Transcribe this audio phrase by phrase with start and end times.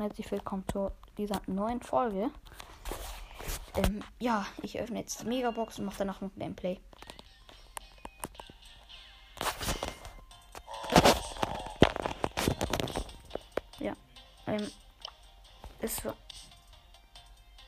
[0.00, 2.30] Und herzlich willkommen zu dieser neuen Folge.
[3.76, 6.80] Ähm, ja, ich öffne jetzt die Megabox und mache danach noch Gameplay.
[13.78, 13.92] Ja,
[14.46, 14.70] ähm,
[15.82, 16.00] es,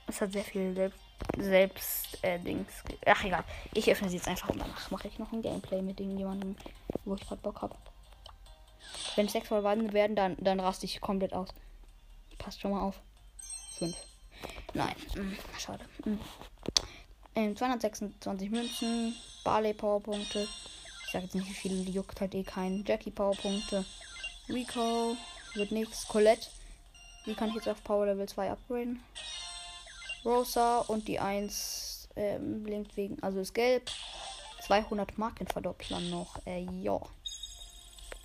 [0.06, 0.98] es hat sehr viel Selbst,
[1.36, 2.82] selbst äh, Dings.
[3.04, 6.00] Ach egal, ich öffne sie jetzt einfach und danach mache ich noch ein Gameplay mit
[6.00, 6.56] irgendjemandem,
[7.04, 7.76] wo ich gerade Bock habe.
[9.16, 11.50] Wenn sechs verwandelt werden, dann, dann raste ich komplett aus.
[12.42, 13.00] Passt schon mal auf.
[13.78, 13.96] Fünf.
[14.74, 14.94] Nein.
[15.14, 15.84] Hm, schade.
[16.04, 16.18] Hm.
[17.34, 19.14] Ähm, 226 Münzen.
[19.44, 20.48] Barley Powerpunkte.
[21.06, 22.84] Ich sage jetzt nicht wie viele, die juckt halt eh keinen.
[22.84, 23.84] Jackie Powerpunkte.
[24.48, 25.16] Rico.
[25.54, 26.08] Wird nichts.
[26.08, 26.48] Colette.
[27.26, 29.02] Die kann ich jetzt auf Power Level 2 upgraden.
[30.24, 33.90] Rosa und die 1 ähm, blinkt wegen, also ist gelb.
[34.62, 36.44] 200 Markenverdoppler noch.
[36.46, 37.00] Äh, ja.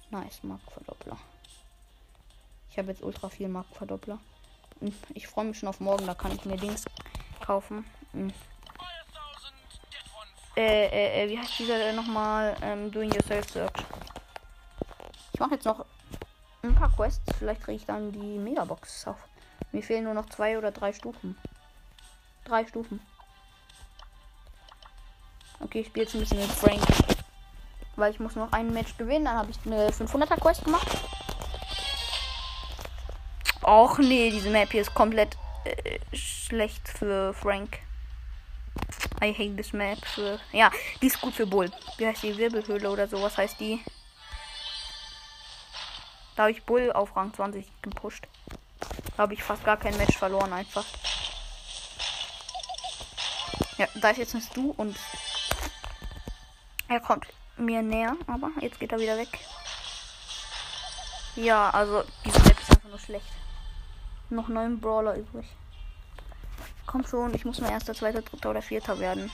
[0.10, 1.18] Nice, Markenverdoppler.
[2.78, 4.20] Ich habe jetzt ultra viel Markenverdoppler.
[5.16, 6.86] Ich freue mich schon auf morgen, da kann ich mir Dings
[7.44, 7.84] kaufen.
[8.12, 8.32] Hm.
[10.56, 12.56] Äh, äh, äh, wie heißt dieser nochmal?
[12.62, 13.74] Ähm, Doing Yourself Search.
[15.34, 15.86] Ich mache jetzt noch
[16.62, 17.24] ein paar Quests.
[17.40, 19.28] Vielleicht kriege ich dann die Megabox auf.
[19.72, 21.36] Mir fehlen nur noch zwei oder drei Stufen.
[22.46, 23.00] Drei Stufen.
[25.62, 26.84] Okay, ich spiele jetzt ein bisschen mit Frank.
[27.96, 29.26] Weil ich muss noch ein Match gewinnen.
[29.26, 31.17] Dann habe ich eine 500er Quest gemacht.
[33.68, 37.80] Och nee, diese Map hier ist komplett äh, schlecht für Frank.
[39.22, 39.98] I hate this map.
[40.06, 41.70] Für, ja, die ist gut für Bull.
[41.98, 43.84] Wie heißt die Wirbelhöhle oder sowas heißt die?
[46.38, 48.26] Da habe ich Bull auf Rang 20 gepusht.
[49.18, 50.86] Da habe ich fast gar kein Match verloren einfach.
[53.78, 54.96] Ja, da ist jetzt ein Stu und
[56.88, 57.26] er kommt
[57.58, 59.40] mir näher, aber jetzt geht er wieder weg.
[61.36, 63.28] Ja, also diese Map ist einfach nur schlecht.
[64.30, 65.46] Noch neun Brawler übrig.
[66.86, 69.32] Komm schon, ich muss nur erster, zweiter, dritter oder vierter werden.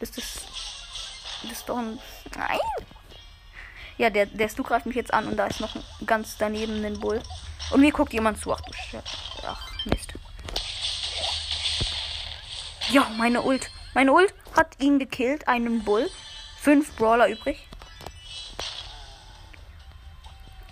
[0.00, 0.46] Ist das.
[1.42, 1.98] Das ist doch ein.
[2.36, 2.58] Nein!
[3.98, 5.76] Ja, der, der Stu greift mich jetzt an und da ist noch
[6.06, 7.22] ganz daneben ein Bull.
[7.70, 8.52] Und mir guckt jemand zu.
[8.52, 9.02] Ach du Scheiße.
[9.44, 10.12] Ach, Mist.
[12.90, 13.70] Ja, meine Ult.
[13.94, 16.10] Meine Ult hat ihn gekillt, einen Bull.
[16.58, 17.68] Fünf Brawler übrig.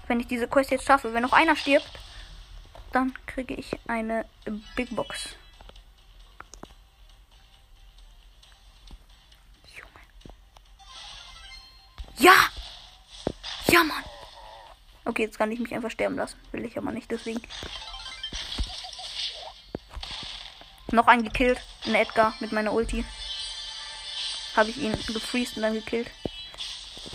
[0.06, 1.88] Wenn ich diese Quest jetzt schaffe, wenn noch einer stirbt,
[2.92, 4.26] dann kriege ich eine
[4.76, 5.36] Big Box.
[9.76, 10.00] Junge.
[12.18, 12.34] Ja!
[13.66, 14.04] Ja, Mann!
[15.04, 16.38] Okay, jetzt kann ich mich einfach sterben lassen.
[16.52, 17.40] Will ich aber nicht, deswegen.
[20.92, 21.60] Noch einen gekillt.
[21.86, 23.04] Ein Edgar mit meiner Ulti.
[24.56, 26.10] Habe ich ihn gefreezed und dann gekillt.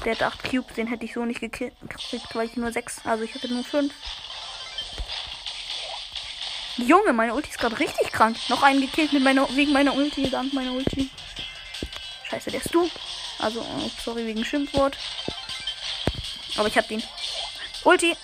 [0.03, 1.75] Der hat 8 Cubes, den hätte ich so nicht gekriegt,
[2.33, 3.93] weil ich nur 6, also ich hatte nur 5.
[6.77, 8.37] Junge, meine Ulti ist gerade richtig krank.
[8.49, 11.09] Noch einen gekillt mit meiner, wegen meiner Ulti, dank meiner Ulti.
[12.29, 12.89] Scheiße, der ist du.
[13.39, 14.97] Also, oh, sorry wegen Schimpfwort.
[16.57, 17.01] Aber ich hab den.
[17.83, 18.15] Ulti.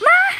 [0.00, 0.38] Mann!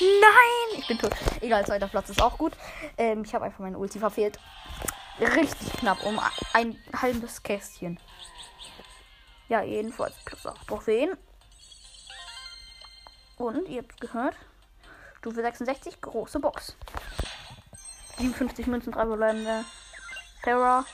[0.00, 0.80] Nein!
[0.80, 1.12] Ich bin tot.
[1.40, 2.52] Egal, zweiter Platz ist auch gut.
[2.98, 4.38] Ähm, ich habe einfach meine Ulti verfehlt.
[5.18, 6.20] Richtig knapp um
[6.52, 7.98] ein halbes Kästchen.
[9.48, 11.16] Ja, jedenfalls plus 8 Trophäen.
[13.38, 14.34] Und ihr habt gehört.
[15.18, 16.76] Stufe 66, große Box.
[18.18, 19.64] 57 Münzen, 3 verbleibende.
[20.42, 20.84] Terra.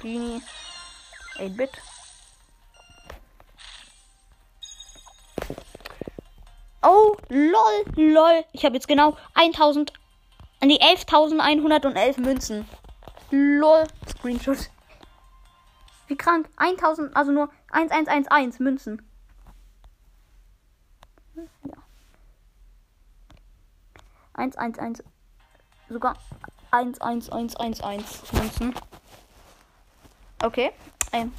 [0.00, 0.42] Genie.
[1.36, 1.70] 8-Bit.
[6.82, 8.44] Oh, lol, lol.
[8.52, 9.92] Ich habe jetzt genau 1000,
[10.60, 12.66] an die 11.111 Münzen.
[13.30, 14.70] Lol, Screenshot.
[16.08, 16.48] Wie krank.
[16.56, 19.02] 1000, also nur 1111 Münzen.
[21.36, 21.79] Ja.
[24.34, 25.02] 111.
[25.88, 26.16] Sogar
[26.70, 28.74] 11111 Münzen.
[30.42, 30.72] Okay.
[31.12, 31.32] Ähm,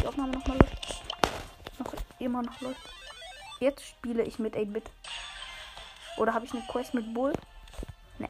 [0.00, 1.02] die Aufnahme nochmal läuft.
[1.78, 2.80] Noch immer noch läuft.
[3.60, 4.90] Jetzt spiele ich mit 8-Bit.
[6.16, 7.32] Oder habe ich eine Quest mit Bull?
[8.18, 8.28] Nee.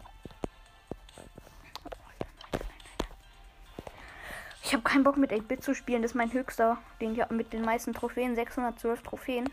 [4.62, 6.02] Ich habe keinen Bock mit 8-Bit zu spielen.
[6.02, 6.78] Das ist mein höchster.
[7.00, 8.34] Den ich mit den meisten Trophäen.
[8.34, 9.48] 612 Trophäen.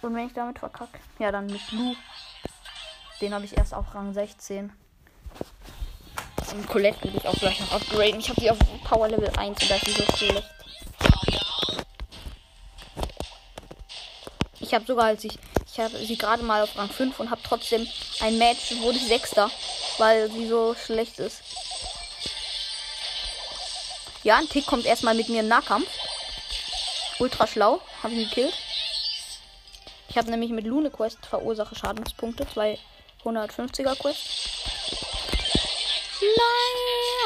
[0.00, 1.96] Und wenn ich damit verkacke, ja, dann mit Blue.
[3.20, 4.72] Den habe ich erst auf Rang 16.
[6.52, 8.20] Und Colette will ich auch gleich noch upgraden.
[8.20, 10.44] Ich habe sie auf Power Level 1 und da ist sie so schlecht.
[14.60, 17.40] Ich habe sogar, als ich, ich habe sie gerade mal auf Rang 5 und habe
[17.42, 17.86] trotzdem
[18.20, 19.50] ein Match, wurde ich Sechster,
[19.98, 21.42] weil sie so schlecht ist.
[24.22, 25.88] Ja, ein Tick kommt erstmal mit mir im Nahkampf.
[27.18, 28.54] Ultra schlau, habe ihn gekillt.
[30.08, 32.46] Ich habe nämlich mit Lune Quest verursache Schadenspunkte.
[33.24, 34.28] 250er Quest.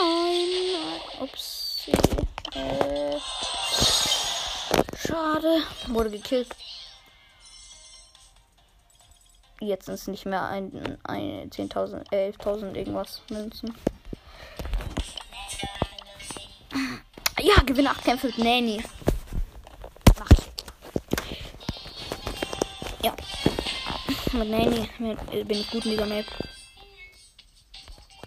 [0.00, 1.00] Nein!
[1.20, 1.88] Ups.
[2.55, 3.19] Äh,
[4.96, 5.62] schade.
[5.88, 6.49] Wurde gekillt.
[9.61, 13.73] Jetzt sind es nicht mehr ein, ein 10.000, 11.000 irgendwas Münzen.
[17.40, 18.82] Ja, gewinne 8 Kämpfe mit Nanny.
[23.02, 23.16] Ja.
[24.32, 24.88] Mit Nanny
[25.44, 26.26] bin ich gut in dieser Map.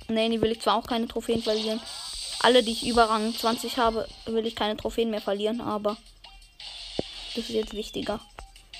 [0.08, 1.80] Nanny will ich zwar auch keine Trophäen verlieren.
[2.42, 5.98] Alle, die ich über Rang 20 habe, will ich keine Trophäen mehr verlieren, aber
[7.36, 8.20] das ist jetzt wichtiger.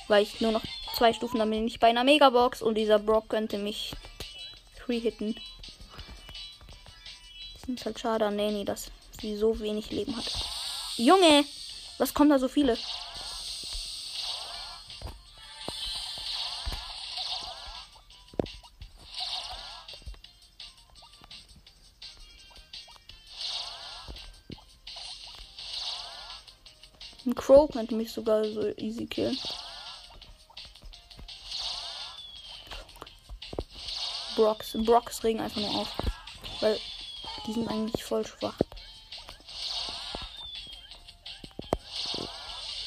[0.08, 0.62] Weil ich nur noch
[0.96, 3.94] zwei Stufen, dann bin ich bei einer Megabox und dieser Brock könnte mich
[4.86, 5.36] free-hitten.
[7.62, 10.32] Das ist halt schade an Nanny, dass sie so wenig Leben hat.
[10.98, 11.46] Junge!
[11.98, 12.78] Was kommen da so viele?
[27.26, 29.38] Ein Crow könnte mich sogar so easy killen.
[34.36, 34.74] Brocks.
[34.74, 35.88] Brocks regen einfach nur auf.
[36.60, 36.80] Weil
[37.48, 38.58] die sind eigentlich voll schwach.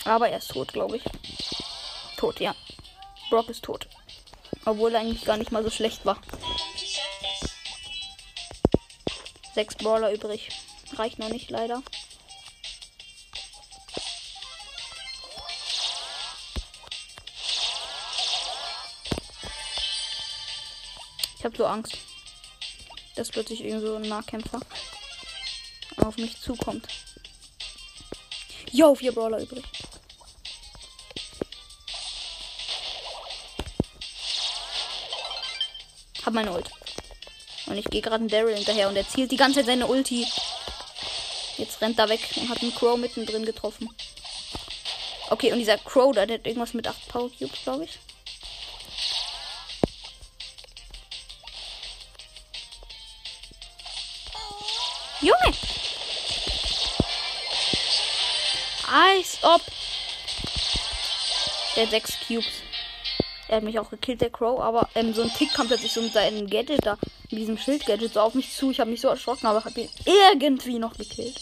[0.05, 1.03] Aber er ist tot, glaube ich.
[2.17, 2.55] Tot, ja.
[3.31, 3.89] Brock ist tot.
[4.65, 6.19] Obwohl er eigentlich gar nicht mal so schlecht war.
[9.55, 10.49] Sechs Brawler übrig.
[10.95, 11.83] Reicht noch nicht, leider.
[21.59, 21.99] So Angst,
[23.17, 24.61] dass plötzlich irgend so ein Nahkämpfer
[25.99, 26.87] auf mich zukommt.
[28.71, 29.65] Jo, vier Brawler übrig.
[36.25, 36.71] Hab meine Ult.
[37.67, 40.27] Und ich gehe gerade einen Daryl hinterher und er zielt die ganze Zeit seine Ulti.
[41.57, 43.91] Jetzt rennt er weg und hat einen Crow mittendrin getroffen.
[45.31, 47.99] Okay, und dieser Crow, da, der hat irgendwas mit 8 Power Cubes, glaube ich.
[59.43, 59.63] Ob.
[61.77, 62.47] Der hat 6 Cubes.
[63.49, 66.03] Er hat mich auch gekillt, der Crow, aber ähm, so ein Tick kam plötzlich so
[66.03, 66.99] mit seinem Gadget da,
[67.31, 68.71] mit diesem Schild-Gadget so auf mich zu.
[68.71, 71.41] Ich habe mich so erschrocken, aber habe ihn irgendwie noch gekillt.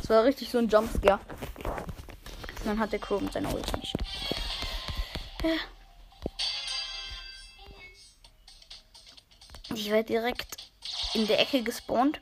[0.00, 1.18] Das war richtig so ein Jumpscare.
[2.60, 3.94] Und dann hat der Crow mit seiner Ult nicht.
[9.74, 10.56] Ich werde direkt
[11.14, 12.20] in der Ecke gespawnt.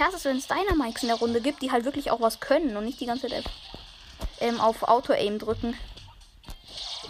[0.00, 2.40] Ich hasse es, wenn es Dynamics in der Runde gibt, die halt wirklich auch was
[2.40, 3.44] können und nicht die ganze Zeit
[4.40, 5.76] ähm, auf Auto-Aim drücken.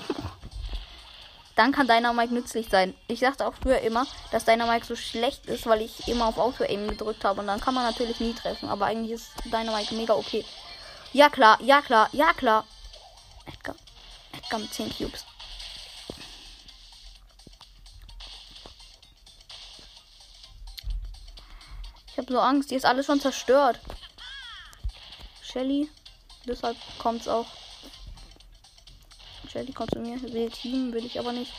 [1.55, 2.95] Dann kann Dynamite nützlich sein.
[3.07, 6.89] Ich dachte auch früher immer, dass Dynamite so schlecht ist, weil ich immer auf Auto-Aim
[6.89, 7.43] gedrückt habe.
[7.43, 8.69] Und dann kann man natürlich nie treffen.
[8.69, 10.45] Aber eigentlich ist Dynamite mega okay.
[11.13, 12.67] Ja klar, ja klar, ja klar.
[13.47, 13.77] Edgar.
[14.33, 15.30] Edgar mit 10 Cubes.
[22.21, 23.81] Habe so Angst, die ist alles schon zerstört.
[25.43, 25.89] Shelly.
[26.47, 27.47] Deshalb kommt's auch.
[29.51, 30.21] Shelly kommt zu mir.
[30.23, 31.53] Will Team, will ich aber nicht.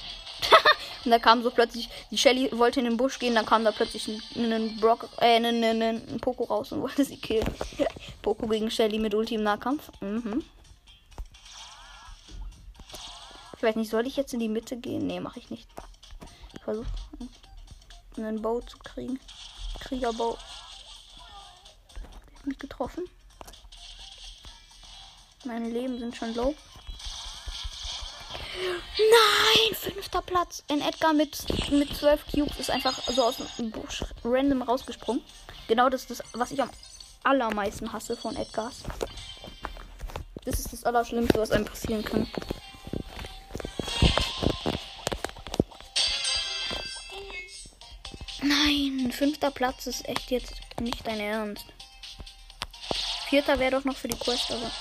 [1.06, 3.72] und da kam so plötzlich, die Shelly wollte in den Busch gehen, dann kam da
[3.72, 7.54] plötzlich ein, ein Brock, äh, ein, ein, ein, Poco raus und wollte sie killen.
[8.22, 9.92] Poco gegen Shelly mit Ulti im Nahkampf.
[10.00, 10.44] Mhm.
[13.58, 15.06] Ich weiß nicht, soll ich jetzt in die Mitte gehen?
[15.06, 15.70] Nee, mache ich nicht.
[16.56, 16.88] Ich versuche
[18.18, 19.20] einen Bow zu kriegen.
[19.82, 20.38] Kriegerbow.
[22.46, 23.04] Mich getroffen.
[25.44, 26.56] Meine Leben sind schon low.
[28.98, 30.64] Nein, fünfter Platz.
[30.68, 35.24] In Edgar mit, mit 12 Cubes ist einfach so aus dem Busch random rausgesprungen.
[35.68, 36.70] Genau das ist das, was ich am
[37.24, 38.84] allermeisten hasse von Edgars.
[40.46, 42.28] Das ist das Allerschlimmste, was einem passieren kann.
[49.22, 51.68] Fünfter Platz ist echt jetzt nicht dein Ernst.
[53.30, 54.72] Vierter wäre doch noch für die Quest, aber.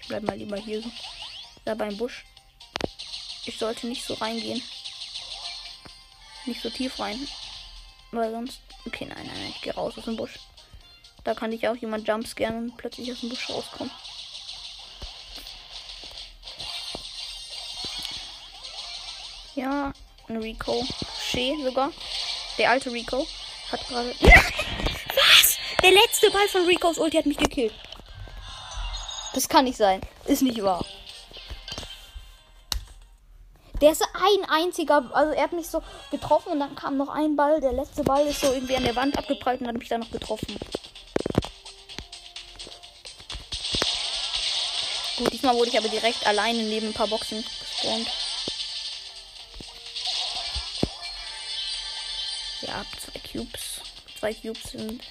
[0.00, 0.88] Ich bleib mal lieber hier so.
[1.64, 2.24] Da beim Busch.
[3.44, 4.62] Ich sollte nicht so reingehen.
[6.46, 7.26] Nicht so tief rein.
[8.12, 8.60] Weil sonst.
[8.86, 9.52] Okay, nein, nein, nein.
[9.56, 10.38] Ich gehe raus aus dem Busch.
[11.24, 13.90] Da kann ich auch jemand jumpscaren und plötzlich aus dem Busch rauskommen.
[19.56, 19.92] Ja,
[20.28, 20.86] ein Rico.
[21.28, 21.92] Shea sogar.
[22.56, 23.26] Der alte Rico
[23.70, 24.14] hat gerade.
[24.20, 25.58] Was?
[25.82, 27.74] Der letzte Ball von Ricos Ulti hat mich gekillt.
[29.34, 30.00] Das kann nicht sein.
[30.26, 30.84] Ist nicht wahr.
[33.80, 37.36] Der ist ein einziger, also er hat mich so getroffen und dann kam noch ein
[37.36, 37.60] Ball.
[37.60, 40.10] Der letzte Ball ist so irgendwie an der Wand abgeprallt und hat mich dann noch
[40.10, 40.58] getroffen.
[45.18, 48.08] Gut, diesmal wurde ich aber direkt alleine neben ein paar Boxen gespawnt.
[52.68, 53.80] Ja, zwei Cubes.
[54.20, 55.02] Zwei Cubes sind.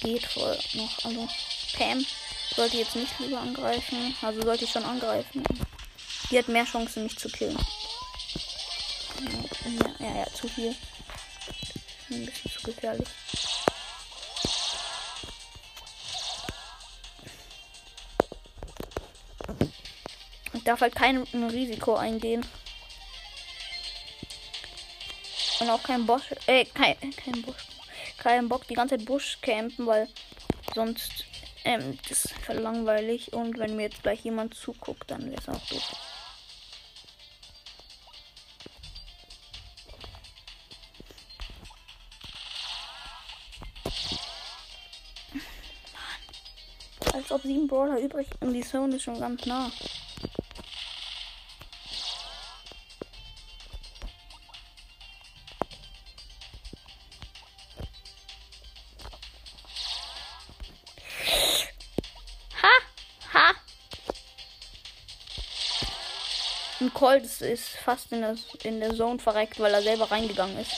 [0.00, 1.04] Geht voll noch.
[1.04, 1.28] Also,
[1.74, 2.04] Pam
[2.56, 4.16] sollte jetzt nicht lieber angreifen.
[4.20, 5.44] Also sollte ich schon angreifen.
[6.30, 7.56] Die hat mehr Chancen, mich zu killen.
[10.00, 10.74] Ja, ja, ja zu viel.
[12.10, 13.08] Ein bisschen zu gefährlich.
[20.54, 22.44] Ich darf halt kein Risiko eingehen.
[25.62, 27.68] Und auch kein Bosch, äh, kein, kein Busch,
[28.18, 30.08] kein Bock die ganze Zeit Busch campen, weil
[30.74, 31.24] sonst,
[31.64, 35.64] ähm, das ist langweilig und wenn mir jetzt gleich jemand zuguckt, dann wäre es auch
[35.68, 35.96] doof.
[47.14, 49.70] Als ob sieben Brawler übrig und die Zone ist schon ganz nah.
[67.02, 70.70] Colt ist fast in der, in der Zone verreckt, weil er selber reingegangen ist.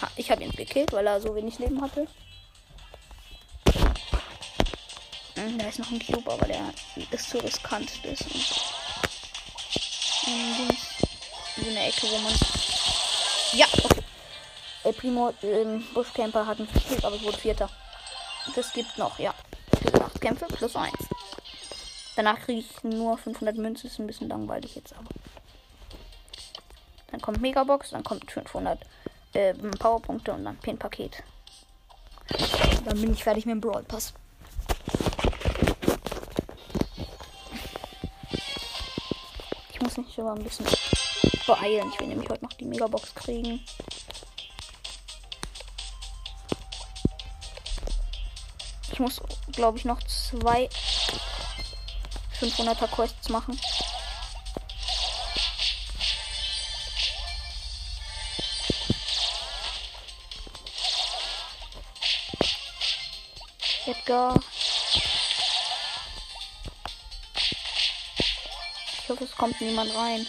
[0.00, 2.06] Ha, ich habe ihn gekillt, weil er so wenig Leben hatte.
[5.34, 6.72] Hm, da ist noch ein Cube, aber der
[7.10, 7.90] ist zu riskant.
[8.04, 8.60] Das ist
[11.58, 12.32] in eine Ecke, wo man.
[13.52, 14.02] Ja, okay.
[14.84, 17.68] El Primo ähm, Buschcamper hat einen Verspielt, aber es wurde Vierter.
[18.56, 19.34] Das gibt noch, ja.
[19.82, 20.90] Für 8 Kämpfe plus 1.
[22.16, 23.88] Danach kriege ich nur 500 Münzen.
[23.88, 25.08] Ist ein bisschen langweilig jetzt aber.
[27.10, 28.78] Dann kommt Megabox, dann kommt 500
[29.34, 31.22] äh, Powerpunkte und dann Pin-Paket.
[32.84, 34.14] Dann bin ich fertig mit dem Brawl Pass.
[39.72, 40.66] Ich muss mich aber ein bisschen
[41.46, 41.90] beeilen.
[41.92, 43.64] Ich will nämlich heute noch die Megabox kriegen.
[48.92, 49.20] Ich muss,
[49.52, 50.68] glaube ich, noch zwei
[52.44, 53.58] 500er Quests machen.
[63.86, 64.38] Edgar.
[69.02, 70.26] Ich hoffe, es kommt niemand rein.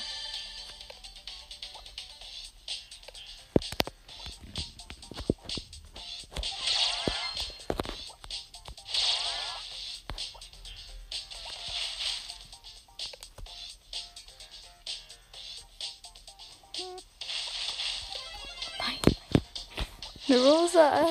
[20.75, 21.07] Rosa.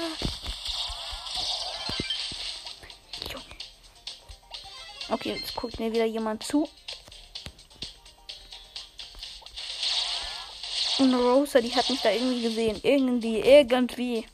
[5.09, 6.69] Okay, jetzt guckt mir wieder jemand zu.
[10.99, 12.79] Und Rosa, die hat mich da irgendwie gesehen.
[12.83, 14.27] Irgendwie, irgendwie.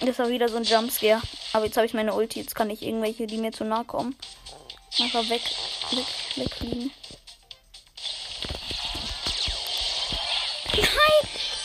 [0.00, 1.20] Das war wieder so ein Jumpscare.
[1.52, 2.40] Aber jetzt habe ich meine Ulti.
[2.40, 4.16] Jetzt kann ich irgendwelche, die mir zu nahe kommen,
[5.00, 5.42] einfach weg,
[5.90, 6.92] weg, wegfliegen.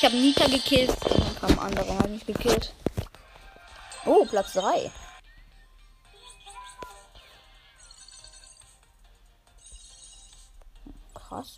[0.03, 0.97] Ich habe Nita gekillt.
[1.41, 2.73] Und ein anderer und hat mich gekillt.
[4.05, 4.91] Oh, Platz 3.
[11.13, 11.57] Krass.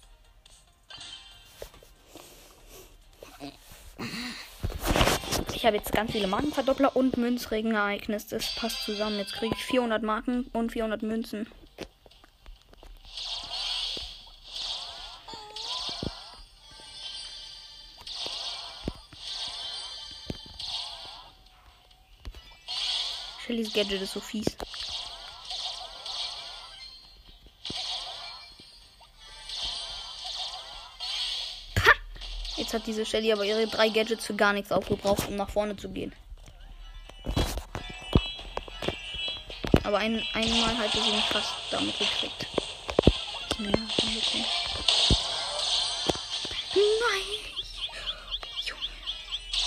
[5.56, 8.28] Ich habe jetzt ganz viele Markenverdoppler und Münzregenereignis.
[8.28, 9.18] Das passt zusammen.
[9.18, 11.48] Jetzt kriege ich 400 Marken und 400 Münzen.
[23.76, 24.46] Gadget ist so fies.
[31.78, 31.92] Ha!
[32.56, 35.76] Jetzt hat diese Shelly aber ihre drei Gadgets für gar nichts aufgebraucht, um nach vorne
[35.76, 36.16] zu gehen.
[39.84, 42.48] Aber ein, einmal hat sie mich fast damit gekriegt.
[43.60, 43.74] Nein.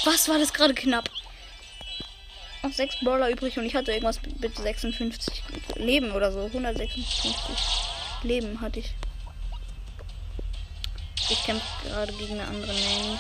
[0.05, 1.11] Was war das gerade knapp?
[2.69, 5.43] Noch sechs Brawler übrig und ich hatte irgendwas mit 56
[5.77, 6.45] Leben oder so.
[6.45, 7.35] 156
[8.25, 8.91] Leben hatte ich.
[11.31, 13.19] Ich kämpfe gerade gegen eine andere Menge.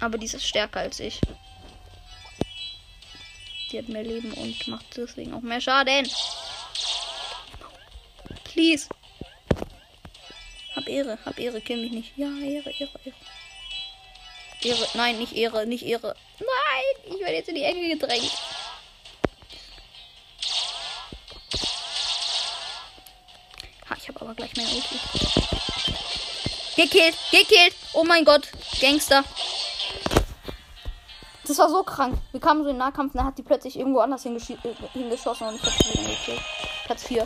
[0.00, 1.18] Aber die ist stärker als ich.
[3.72, 6.06] Die hat mehr Leben und macht deswegen auch mehr Schaden.
[8.44, 8.86] Please.
[10.76, 12.18] Hab Ehre, hab Ehre, kill mich nicht.
[12.18, 13.16] Ja, Ehre, Ehre, Ehre.
[14.64, 16.14] Ehre, nein, nicht Ehre, nicht Ehre.
[16.38, 18.32] Nein, ich werde jetzt in die Ecke gedrängt.
[23.88, 24.98] Ha, ich habe aber gleich mein Ulti.
[26.76, 27.74] Gekillt, gekillt.
[27.92, 28.48] Oh mein Gott,
[28.80, 29.24] Gangster.
[31.46, 32.18] Das war so krank.
[32.32, 34.30] Wir kamen so in den Nahkampf und dann hat die plötzlich irgendwo anders äh,
[34.92, 36.40] hingeschossen und ich hab sie gekillt.
[36.86, 37.24] Platz 4.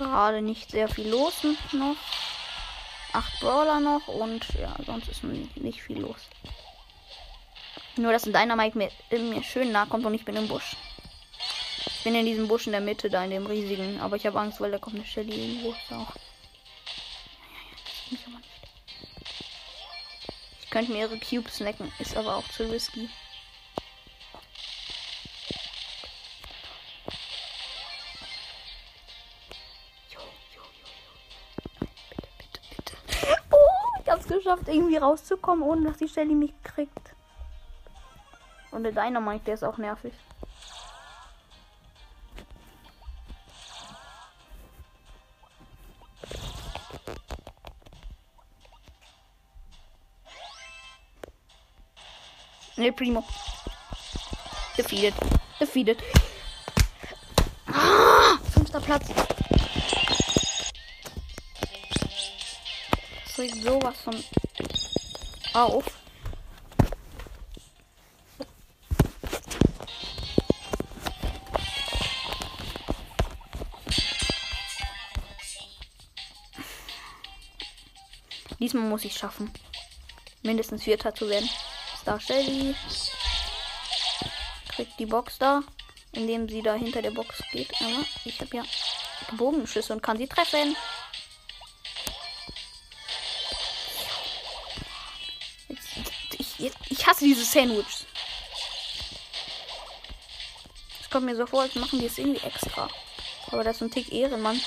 [0.00, 1.96] gerade nicht sehr viel los noch.
[3.12, 6.20] Acht Brawler noch und ja, sonst ist nicht viel los.
[7.96, 10.76] Nur, dass ein Dynamite mir, mir schön nah kommt und ich bin im Busch.
[11.86, 14.00] Ich bin in diesem Busch in der Mitte, da in dem riesigen.
[14.00, 15.74] Aber ich habe Angst, weil da kommt eine Shelly irgendwo.
[15.94, 16.12] Auch.
[20.62, 23.10] Ich könnte mir ihre Cubes snacken, ist aber auch zu risky.
[34.70, 37.14] Irgendwie rauszukommen, ohne dass die Shelly mich kriegt.
[38.70, 40.12] Und der Dynamite, der ist auch nervig.
[52.76, 53.22] Ne, Primo.
[54.78, 55.14] Defeated.
[55.60, 55.98] Defeated.
[57.66, 59.08] Ah, fünfter Platz.
[63.40, 64.14] regt sowas von
[65.54, 65.84] auf.
[78.58, 79.50] Diesmal muss ich schaffen.
[80.42, 81.48] Mindestens Vierter zu werden.
[81.98, 82.74] Star Shelly
[84.68, 85.62] kriegt die Box da,
[86.12, 87.72] indem sie da hinter der Box geht.
[87.80, 88.62] Aber ich habe ja
[89.36, 90.76] Bogenschüsse und kann sie treffen.
[97.10, 98.06] Hasse diese Sandwiches.
[101.00, 102.88] Es kommt mir so vor, als machen die es irgendwie extra.
[103.48, 104.60] Aber das ist ein Tick Ehrenmann.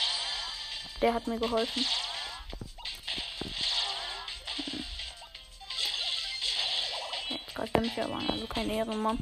[1.01, 1.85] Der hat mir geholfen.
[4.57, 4.83] Hm.
[7.29, 9.19] Jetzt greift er aber also kein Ehrenmann.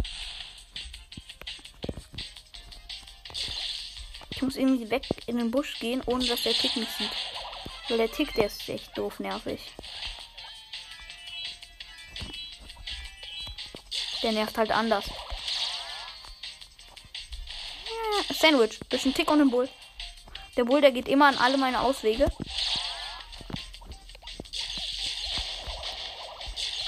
[4.31, 7.11] Ich muss irgendwie weg in den Busch gehen, ohne dass der Tick mich sieht.
[7.87, 9.61] Weil der Tick, der ist echt doof nervig.
[14.23, 15.05] Der nervt halt anders.
[17.85, 18.79] Ja, Sandwich.
[18.89, 19.69] Bisschen Tick und ein Bull.
[20.57, 22.31] Der Bull, der geht immer an alle meine Auswege.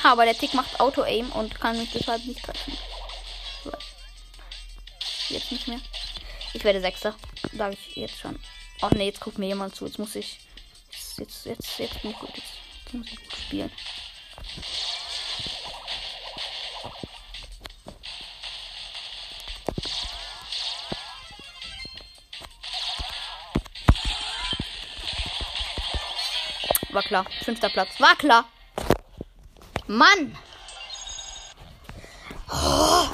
[0.03, 2.77] Aber der Tick macht Auto-Aim und kann mich deshalb nicht treffen.
[5.29, 5.79] Jetzt nicht mehr.
[6.53, 7.15] Ich werde Sechster.
[7.53, 8.37] Sage ich jetzt schon.
[8.81, 9.85] Ach nee, jetzt guckt mir jemand zu.
[9.85, 10.39] Jetzt muss ich.
[10.91, 12.03] Jetzt, jetzt, jetzt, jetzt.
[12.03, 13.71] Jetzt, jetzt muss ich gut spielen.
[26.93, 27.25] War klar.
[27.43, 27.99] Fünfter Platz.
[27.99, 28.45] War klar.
[29.87, 30.37] Mann.
[32.51, 33.07] Oh.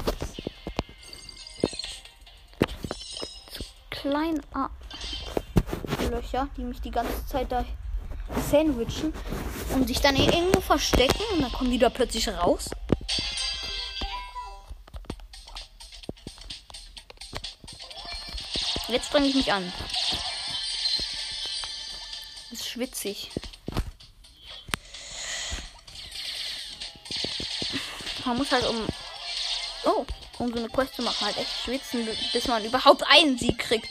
[3.90, 4.42] Kleine.
[6.12, 7.64] Löcher, die mich die ganze Zeit da
[8.50, 9.14] sandwichen
[9.74, 12.70] und sich dann irgendwo verstecken und dann kommen die da plötzlich raus.
[18.90, 19.72] Jetzt strenge ich mich an.
[22.50, 23.30] Das ist schwitzig.
[28.30, 28.86] Man muss halt um.
[29.86, 30.06] Oh,
[30.38, 33.90] um so eine Quest zu machen, halt echt schwitzen, bis man überhaupt einen Sieg kriegt.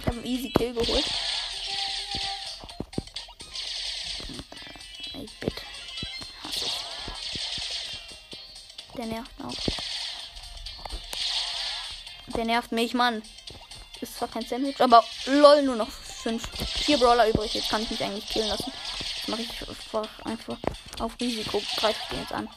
[0.00, 1.04] Ich habe einen Easy Kill geholt.
[5.12, 5.62] Ey, bitte.
[6.48, 6.70] Ich.
[8.96, 9.54] Der nervt auch.
[12.28, 13.22] Der nervt mich, Mann.
[14.00, 16.44] Ist zwar kein Sandwich, aber lol, nur noch fünf.
[16.58, 17.54] Vier Brawler übrig.
[17.54, 18.72] Jetzt kann ich mich eigentlich killen lassen.
[18.98, 20.58] Das mache ich einfach, einfach
[20.98, 21.62] auf Risiko.
[21.76, 22.48] Greife ich den jetzt an.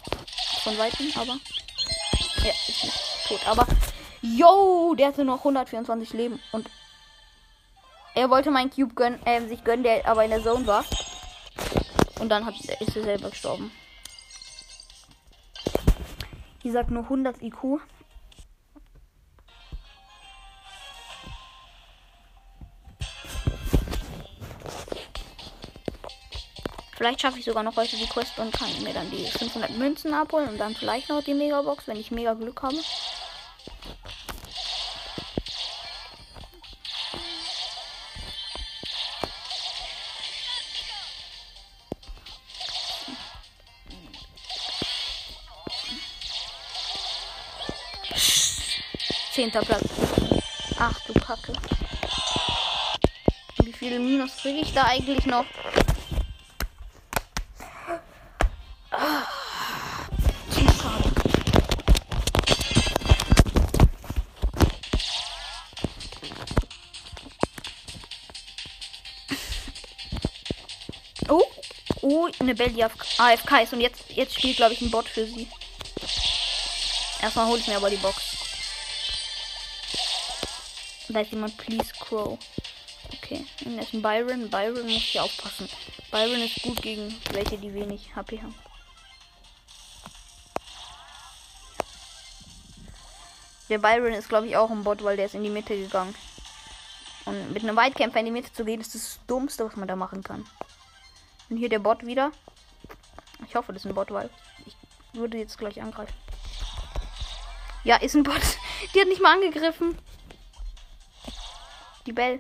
[0.64, 1.38] Von Weitem, aber.
[2.44, 3.40] Ja, ist nicht tot.
[3.46, 3.68] Aber.
[4.22, 6.40] Yo, der hatte noch 124 Leben.
[6.52, 6.68] Und
[8.16, 10.84] er wollte meinen Cube gönnen, äh, sich gönnen, der aber in der Zone war.
[12.20, 13.72] Und dann hat, ist er selber gestorben.
[16.64, 17.82] Die sagt nur 100 IQ.
[27.00, 30.14] Vielleicht schaffe ich sogar noch heute die Quest und kann mir dann die 500 Münzen
[30.14, 32.76] abholen und dann vielleicht noch die Megabox, wenn ich mega Glück habe.
[49.32, 49.86] Zehnter Platz.
[50.78, 51.54] Ach du Kacke.
[53.64, 55.46] Wie viele Minus kriege ich da eigentlich noch?
[72.40, 75.48] Eine Belle, die AFK ist und jetzt, jetzt spielt, glaube ich, ein Bot für sie.
[77.22, 78.22] Erstmal hole ich mir aber die Box.
[81.10, 82.38] Da ist jemand, please crow.
[83.14, 84.50] Okay, und ist ein Byron.
[84.50, 85.68] Byron muss hier aufpassen.
[86.12, 88.56] Byron ist gut gegen welche, die wenig HP haben.
[93.70, 96.16] Der Byron ist, glaube ich, auch ein Bot, weil der ist in die Mitte gegangen.
[97.26, 99.96] Und mit einem Weitkämpfer in die Mitte zu gehen, ist das Dummste, was man da
[99.96, 100.46] machen kann.
[101.50, 102.32] Und hier der Bot wieder.
[103.48, 104.30] Ich hoffe, das ist ein Bot, weil
[104.66, 104.76] ich
[105.14, 106.14] würde jetzt gleich angreifen.
[107.84, 108.36] Ja, ist ein Bot.
[108.94, 109.98] Die hat nicht mal angegriffen.
[112.06, 112.40] Die Bell.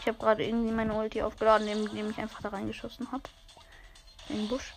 [0.00, 3.24] Ich habe gerade irgendwie meine Ulti aufgeladen, indem ich einfach da reingeschossen habe.
[4.28, 4.72] In den Busch.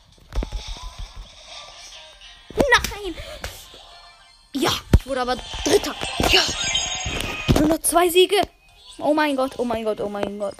[2.56, 3.16] Nein!
[4.54, 5.94] Ja, ich wurde aber Dritter.
[6.30, 6.42] Ja!
[7.60, 8.42] Nur noch zwei Siege.
[9.02, 10.56] Oh mein Gott, oh mein Gott, oh mein Gott.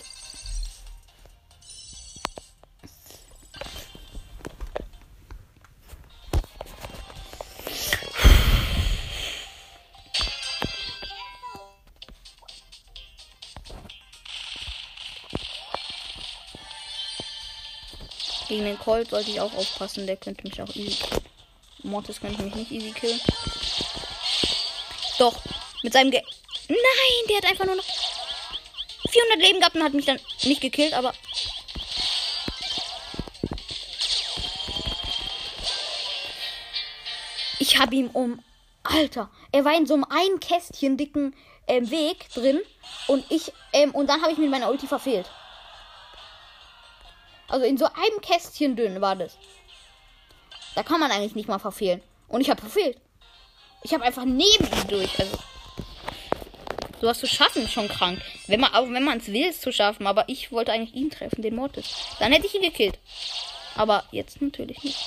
[18.48, 21.24] Gegen den Colt sollte ich auch aufpassen, der könnte mich auch easy killen.
[21.84, 23.20] Mortis könnte mich nicht easy killen.
[25.20, 25.36] Doch,
[25.84, 26.24] mit seinem Ge
[26.70, 26.78] Nein,
[27.28, 27.99] der hat einfach nur noch
[29.10, 31.14] 400 Leben gehabt und hat mich dann nicht gekillt, aber.
[37.60, 38.44] Ich habe ihm um.
[38.84, 41.36] Alter, er war in so einem ein Kästchen dicken
[41.68, 42.60] ähm, Weg drin
[43.08, 45.30] und ich ähm, und dann habe ich mit meiner Ulti verfehlt.
[47.50, 49.38] Also in so einem Kästchen dünn war das.
[50.76, 52.02] Da kann man eigentlich nicht mal verfehlen.
[52.28, 52.98] Und ich habe verfehlt.
[53.84, 55.20] Ich habe einfach neben ihm durch.
[55.20, 55.38] Also
[57.00, 58.22] sowas zu schaffen schon krank.
[58.48, 60.08] Wenn man auch wenn man es will, es zu schaffen.
[60.08, 61.94] Aber ich wollte eigentlich ihn treffen, den Mortis.
[62.20, 63.00] Dann hätte ich ihn gekillt.
[63.76, 64.98] Aber jetzt natürlich nicht.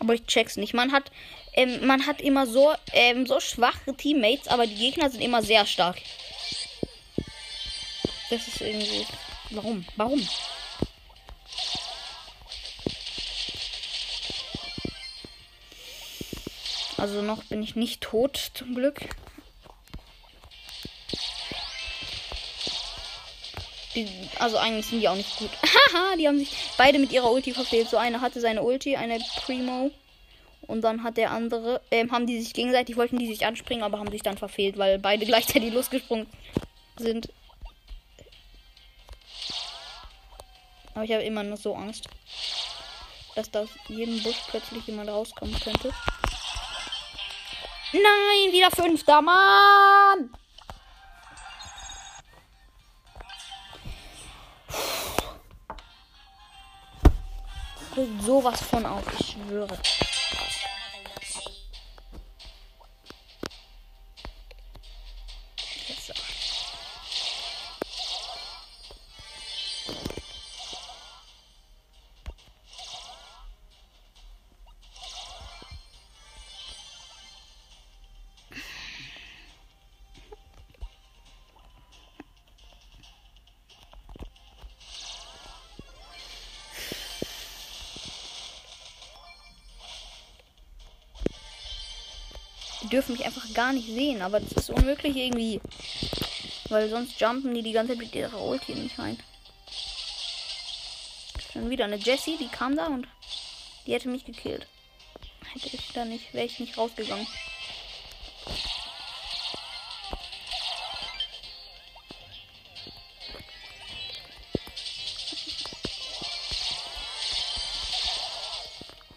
[0.00, 0.74] Aber ich check's nicht.
[0.74, 1.10] Man hat,
[1.54, 5.66] ähm, man hat immer so, ähm, so schwache Teammates, aber die Gegner sind immer sehr
[5.66, 5.96] stark.
[8.30, 9.06] Das ist irgendwie.
[9.50, 9.84] Warum?
[9.96, 10.26] Warum?
[16.98, 19.00] Also noch bin ich nicht tot, zum Glück.
[23.94, 24.06] Die,
[24.38, 25.50] also eigentlich sind die auch nicht gut.
[25.62, 27.88] Haha, die haben sich beide mit ihrer Ulti verfehlt.
[27.88, 29.92] So eine hatte seine Ulti, eine Primo.
[30.62, 33.98] Und dann hat der andere, äh, haben die sich gegenseitig, wollten die sich anspringen, aber
[33.98, 36.26] haben sich dann verfehlt, weil beide gleichzeitig losgesprungen
[36.98, 37.28] sind.
[40.94, 42.08] Aber ich habe immer nur so Angst,
[43.36, 45.92] dass da aus jedem Busch plötzlich jemand rauskommen könnte.
[47.92, 50.30] Nein, wieder fünfter Mann!
[57.98, 59.78] regt sowas von auf, ich schwöre.
[92.88, 95.60] Die dürfen mich einfach gar nicht sehen, aber das ist unmöglich irgendwie.
[96.70, 99.22] Weil sonst jumpen die die ganze Zeit mit ihrer Ulti nicht rein.
[101.52, 103.06] Schon wieder eine Jessie, die kam da und
[103.86, 104.66] die hätte mich gekillt.
[105.52, 107.26] Hätte ich da nicht, wäre ich nicht rausgegangen.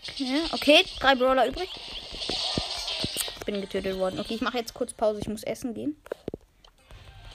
[0.09, 1.69] Okay, okay, drei Brawler übrig.
[3.51, 4.17] Bin getötet worden.
[4.17, 5.19] Okay, ich mache jetzt kurz Pause.
[5.19, 6.01] Ich muss essen gehen.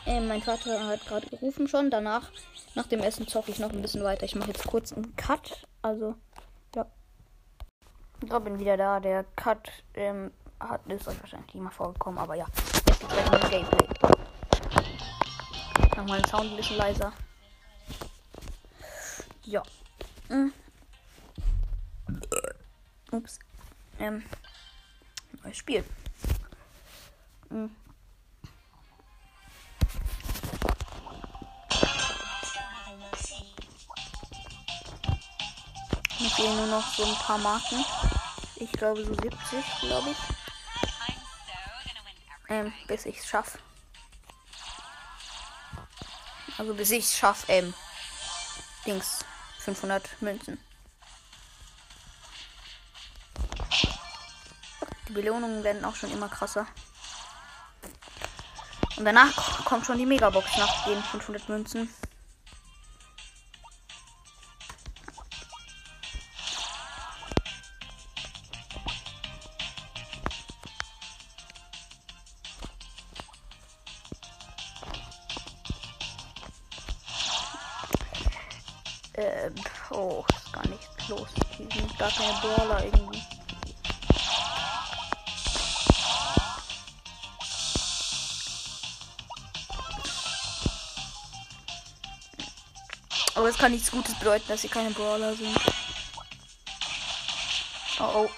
[0.06, 1.90] Ähm, mein Vater hat gerade gerufen schon.
[1.90, 2.30] Danach,
[2.74, 4.24] nach dem Essen, zocke ich noch ein bisschen weiter.
[4.24, 5.66] Ich mache jetzt kurz einen Cut.
[5.82, 6.14] Also,
[6.74, 6.86] ja.
[8.22, 8.98] Ich bin wieder da.
[8.98, 12.18] Der Cut ähm, hat, ist euch wahrscheinlich mal vorgekommen.
[12.18, 13.88] Aber ja, jetzt geht's weiter mit Gameplay.
[15.96, 17.12] Mach mal den Sound ein bisschen leiser.
[19.44, 19.62] Ja.
[20.28, 20.50] Hm.
[23.12, 23.38] Ups.
[23.98, 24.22] Ähm.
[25.44, 25.84] Neues Spiel.
[27.56, 27.70] Hm.
[36.20, 37.82] Mir fehlen nur noch so ein paar Marken.
[38.56, 39.30] Ich glaube so 70,
[39.80, 40.16] glaube ich.
[42.50, 43.58] Ähm, bis ich es schaffe.
[46.58, 47.72] Also bis ich es schaffe, ähm,
[48.84, 49.20] Dings,
[49.60, 50.58] 500 Münzen.
[55.08, 56.66] Die Belohnungen werden auch schon immer krasser.
[58.96, 61.88] Und danach kommt schon die Megabox nach den 500 Münzen.
[93.66, 95.58] Kann nichts Gutes bedeuten, dass sie keine Brawler sind.
[97.98, 98.30] Oh oh.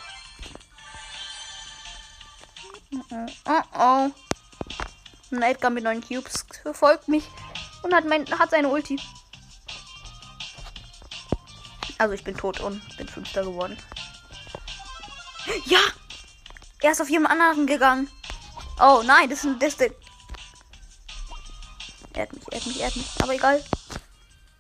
[3.45, 4.11] Oh oh.
[5.31, 7.25] Ein Edgar mit neun Cubes verfolgt mich
[7.83, 8.99] und hat, mein, hat seine Ulti.
[11.99, 13.77] Also ich bin tot und bin Fünfter geworden.
[15.67, 15.81] Ja!
[16.81, 18.11] Er ist auf jemand anderen gegangen.
[18.81, 19.59] Oh nein, das ist ein.
[19.59, 19.93] Der
[22.15, 23.07] er hat mich, er hat mich, er hat mich.
[23.21, 23.63] Aber egal.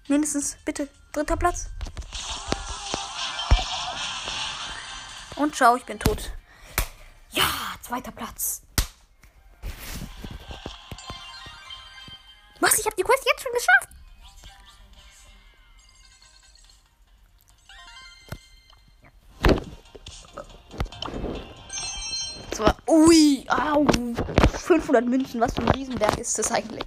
[0.09, 0.88] Mindestens, bitte.
[1.12, 1.66] Dritter Platz.
[5.37, 6.33] Und schau, ich bin tot.
[7.31, 7.44] Ja,
[7.83, 8.62] zweiter Platz.
[12.61, 12.79] Was?
[12.79, 13.88] Ich habe die Quest jetzt schon geschafft.
[22.53, 23.87] Zwar, ui, au,
[24.59, 25.40] 500 Münzen.
[25.40, 26.87] Was für ein Riesenberg ist das eigentlich?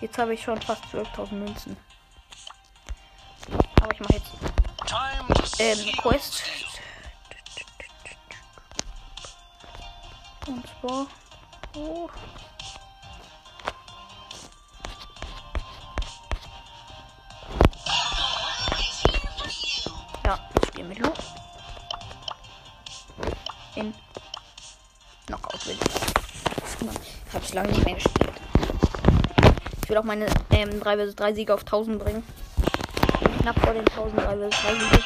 [0.00, 1.76] Jetzt habe ich schon fast 12.000 Münzen.
[3.80, 4.30] Aber ich mache jetzt
[5.58, 6.42] ähm, Quest.
[10.46, 11.06] Und zwar.
[11.74, 12.08] Oh.
[20.24, 21.10] Ja, ich spiele mit Lu.
[23.76, 23.94] In
[25.26, 27.32] Knockout will ich.
[27.32, 28.15] Habe ich lange nicht mehr gespielt.
[29.96, 32.22] Will auch meine ähm, 3 vs 3 Siege auf 1000 bringen.
[33.40, 35.04] Knapp vor den 1000 3 vs 3 Siege.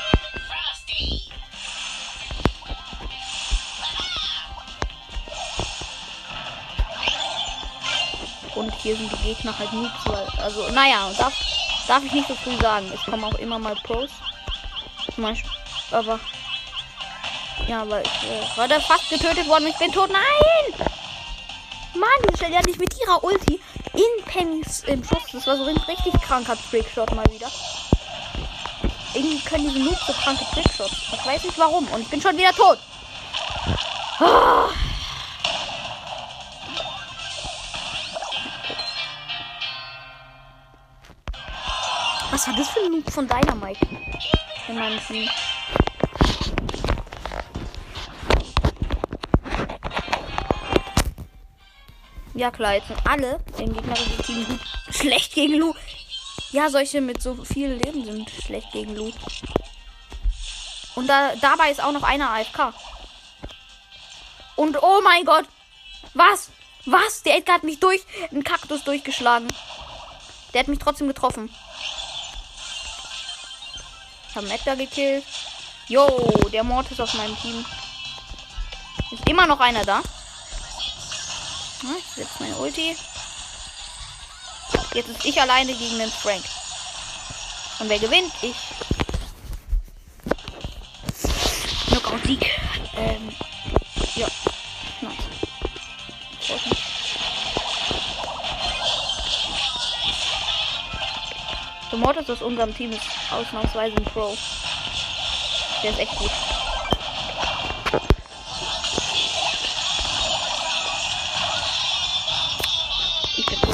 [8.56, 10.42] Und hier sind die Gegner halt nie zu.
[10.42, 11.34] Also, naja, darf,
[11.86, 12.90] darf ich nicht so früh sagen.
[12.92, 14.10] Es kommen auch immer mal Pros.
[15.14, 15.50] Zum Beispiel,
[15.92, 16.18] aber.
[17.68, 19.68] Ja, aber ich äh, war da fast getötet worden.
[19.68, 20.10] Ich bin tot.
[20.10, 20.88] Nein!
[21.94, 23.60] Mann, die stellt ja nicht mit ihrer Ulti
[24.30, 25.24] Pennys im Schuss.
[25.32, 27.48] Das war so ein richtig kranker Trickshot mal wieder.
[29.12, 30.94] Irgendwie können diese Noobs so kranke Trickshots.
[31.12, 31.86] Ich weiß nicht warum.
[31.88, 32.78] Und ich bin schon wieder tot.
[34.20, 34.68] Ah.
[42.30, 43.80] Was war das für ein Noob von Dynamite?
[44.68, 45.28] In meinem Team.
[52.40, 54.60] Ja klar, jetzt sind alle im gegnerischen Team gut.
[54.90, 55.74] Schlecht gegen Lu.
[56.52, 59.12] Ja, solche mit so viel Leben sind schlecht gegen Lu.
[60.94, 62.72] Und da, dabei ist auch noch einer AFK.
[64.56, 65.44] Und oh mein Gott.
[66.14, 66.48] Was?
[66.86, 67.22] Was?
[67.24, 68.00] Der Edgar hat mich durch
[68.30, 69.48] einen Kaktus durchgeschlagen.
[70.54, 71.54] Der hat mich trotzdem getroffen.
[74.30, 75.24] Ich habe Edgar gekillt.
[75.88, 76.08] Yo,
[76.50, 77.66] der Mord ist auf meinem Team.
[79.10, 80.00] Ist immer noch einer da.
[81.82, 82.94] Na, ich setze meine Ulti.
[84.92, 86.44] Jetzt ist ich alleine gegen den Frank.
[87.78, 88.32] Und wer gewinnt?
[88.42, 88.56] Ich.
[91.88, 92.60] Knockout-Sieg.
[92.96, 93.34] Ähm,
[94.14, 94.26] ja.
[95.00, 95.14] Nice.
[96.40, 96.84] Freut mich.
[101.90, 104.36] Der Mortis aus unserem Team ist ausnahmsweise ein Pro.
[105.82, 106.30] Der ist echt gut.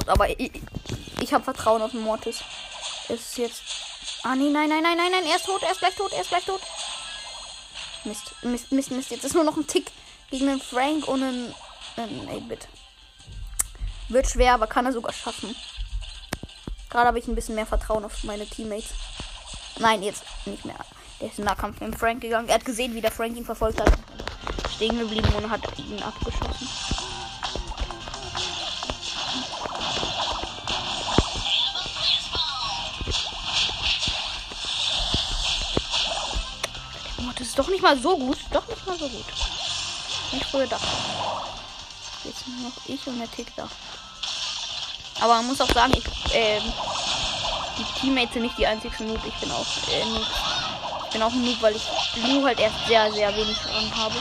[0.07, 0.51] Tot, aber ich,
[1.21, 2.43] ich habe Vertrauen auf den Mortis.
[3.09, 3.63] Ist jetzt.
[4.23, 5.25] Ah, nee, nein, nein, nein, nein, nein.
[5.27, 6.61] Er ist tot, er ist gleich tot, er ist gleich tot.
[8.05, 9.11] Mist, Mist, Mist, Mist.
[9.11, 9.91] Jetzt ist nur noch ein Tick
[10.31, 11.55] gegen einen Frank und einen,
[11.97, 12.69] einen 8-Bit.
[14.09, 15.55] Wird schwer, aber kann er sogar schaffen.
[16.89, 18.91] Gerade habe ich ein bisschen mehr Vertrauen auf meine Teammates.
[19.79, 20.79] Nein, jetzt nicht mehr.
[21.21, 22.49] Der ist in Nahkampf mit Frank gegangen.
[22.49, 23.93] Er hat gesehen, wie der Frank ihn verfolgt hat.
[24.75, 26.96] Stehen geblieben und hat ihn abgeschossen.
[37.57, 38.39] Doch nicht mal so gut.
[38.53, 39.25] Doch nicht mal so gut.
[40.33, 40.87] Nicht früher dachte.
[42.25, 43.69] Jetzt nur noch ich und der Tick da.
[45.21, 46.63] Aber man muss auch sagen, ich, ähm,
[47.79, 49.21] die Teammates sind nicht die einzigsten Noob.
[49.27, 50.27] Ich bin auch äh, Noob.
[51.07, 54.15] Ich bin auch ein Noob, weil ich Lu halt erst sehr, sehr wenig dran habe.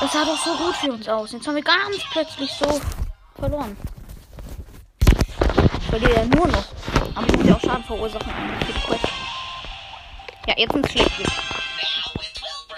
[0.00, 1.32] Das sah doch so gut für uns aus.
[1.32, 2.80] Jetzt haben wir ganz plötzlich so
[3.38, 3.76] verloren.
[5.80, 6.64] Ich verliere ja nur noch.
[7.14, 8.32] Aber ich muss ja auch Schaden verursachen
[8.86, 9.17] Quest.
[10.48, 11.24] Ja, jetzt sind schlechte.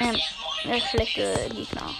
[0.00, 0.20] Ähm,
[0.64, 1.94] äh, schlechte Gegner.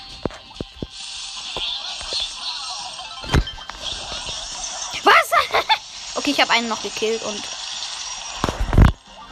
[5.04, 5.30] Was?
[6.16, 7.40] okay, ich habe einen noch gekillt und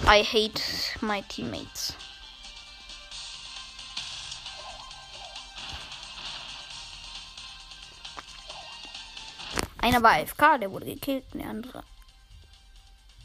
[0.07, 0.62] I hate
[1.01, 1.94] my teammates.
[9.83, 11.83] Einer war AFK, der wurde gekillt, der andere.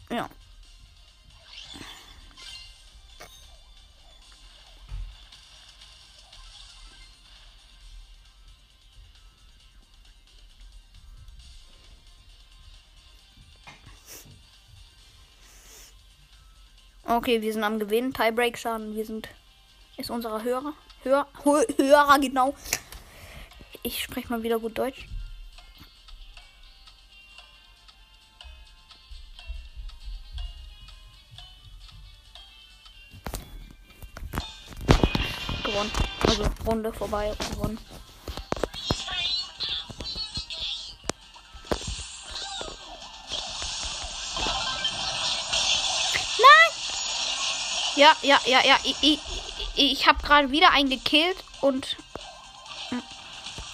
[0.09, 0.27] Ja.
[17.05, 18.13] Okay, wir sind am Gewinnen.
[18.13, 18.95] Tiebreak-Schaden.
[18.95, 19.27] Wir sind.
[19.97, 20.73] Ist unserer Hörer.
[21.03, 22.55] Hör, Hö- Hörer, genau.
[23.83, 25.07] Ich spreche mal wieder gut Deutsch.
[35.63, 35.91] Gewonnen.
[36.27, 37.33] Also Runde vorbei.
[37.51, 37.77] Gewonnen.
[48.03, 48.77] Ja, ja, ja, ja.
[48.83, 49.19] Ich, ich,
[49.75, 51.95] ich habe gerade wieder einen gekillt und.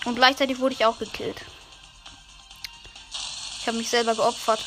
[0.06, 1.42] Und gleichzeitig wurde ich auch gekillt.
[3.60, 4.64] Ich habe mich selber geopfert.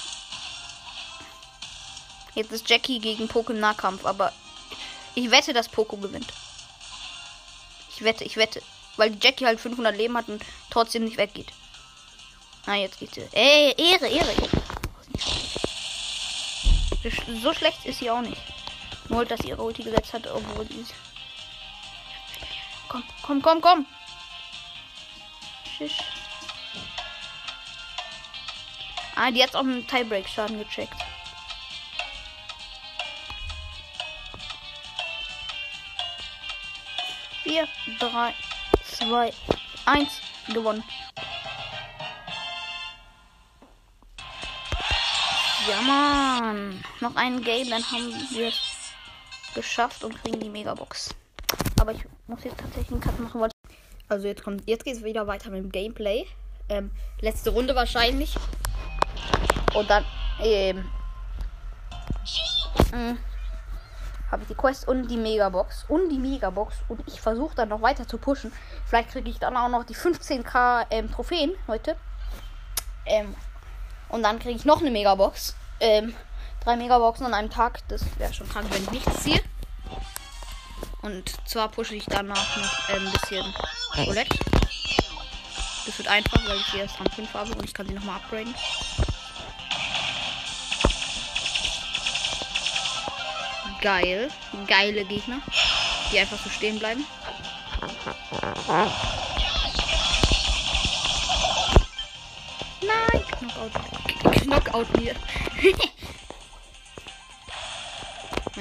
[2.34, 4.32] Jetzt ist Jackie gegen Poco im Nahkampf, aber
[5.14, 6.32] ich wette, dass Poco gewinnt.
[7.94, 8.60] Ich wette, ich wette.
[8.96, 11.52] Weil Jackie halt 500 Leben hat und trotzdem nicht weggeht.
[12.66, 13.16] Ah, jetzt geht's.
[13.30, 14.34] Ey, Ehre, Ehre.
[17.42, 18.42] So schlecht ist sie auch nicht.
[19.12, 20.86] Nur, dass ihre Ulti gesetzt hat, obwohl sie.
[22.88, 23.86] Komm, komm, komm, komm!
[25.76, 25.98] Schisch.
[29.14, 30.96] Ah, die hat auch einen Tiebreak-Schaden gecheckt.
[37.42, 38.34] Vier, drei,
[38.82, 39.30] zwei,
[39.84, 40.82] eins, gewonnen.
[45.68, 46.82] Ja, Mann.
[47.00, 48.71] Noch ein Game, dann haben wir es
[49.54, 51.14] geschafft und kriegen die Megabox.
[51.80, 53.40] Aber ich muss jetzt tatsächlich einen Cut machen.
[53.40, 53.50] weil-
[54.08, 56.26] Also jetzt kommt, jetzt geht es wieder weiter mit dem Gameplay.
[56.68, 56.90] Ähm,
[57.20, 58.34] letzte Runde wahrscheinlich.
[59.74, 60.04] Und dann
[60.40, 60.84] ähm,
[64.30, 67.82] habe ich die Quest und die Megabox und die Megabox und ich versuche dann noch
[67.82, 68.52] weiter zu pushen.
[68.86, 71.96] Vielleicht kriege ich dann auch noch die 15k ähm, Trophäen heute.
[73.06, 73.34] Ähm,
[74.08, 75.54] Und dann kriege ich noch eine Megabox.
[75.80, 76.14] Ähm,
[76.64, 77.80] drei Megaboxen an einem Tag.
[77.88, 79.40] Das wäre schon krank, wenn ich nichts ziehe.
[81.02, 83.54] Und zwar pushe ich danach noch ähm, ein bisschen
[83.96, 84.38] Roulette.
[85.84, 88.16] Das wird einfach, weil ich hier erst Rang 5 habe und ich kann sie nochmal
[88.16, 88.54] upgraden.
[93.80, 94.30] Geil.
[94.68, 95.40] Geile Gegner,
[96.12, 97.04] die einfach so stehen bleiben.
[102.80, 104.42] Nein, Knockout.
[104.42, 105.16] Knockout mir.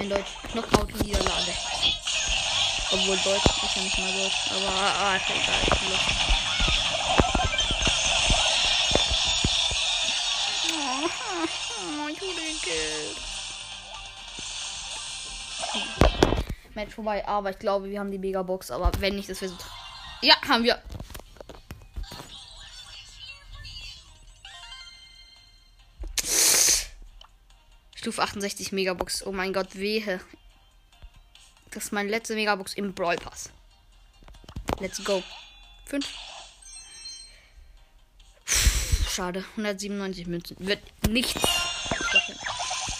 [0.01, 0.31] mein Deutsch.
[0.51, 1.53] Knockout-Niederlage.
[2.91, 4.51] Obwohl Deutsch ist ja nicht mal Deutsch.
[4.51, 5.61] Aber ah, ist egal.
[12.03, 13.17] Oh, ich wurde gekillt.
[16.73, 18.71] Match vorbei, aber ich glaube, wir haben die Megabox.
[18.71, 19.57] Aber wenn nicht, das wäre so.
[20.21, 20.81] Ja, haben wir.
[28.01, 29.23] Stufe 68 Megabox.
[29.27, 30.19] Oh mein Gott, wehe.
[31.69, 33.51] Das ist meine letzte Megabox im Brawl Pass.
[34.79, 35.21] Let's go.
[35.85, 36.03] 5.
[39.07, 39.45] Schade.
[39.51, 40.57] 197 Münzen.
[40.59, 40.79] Wird
[41.09, 41.39] nichts.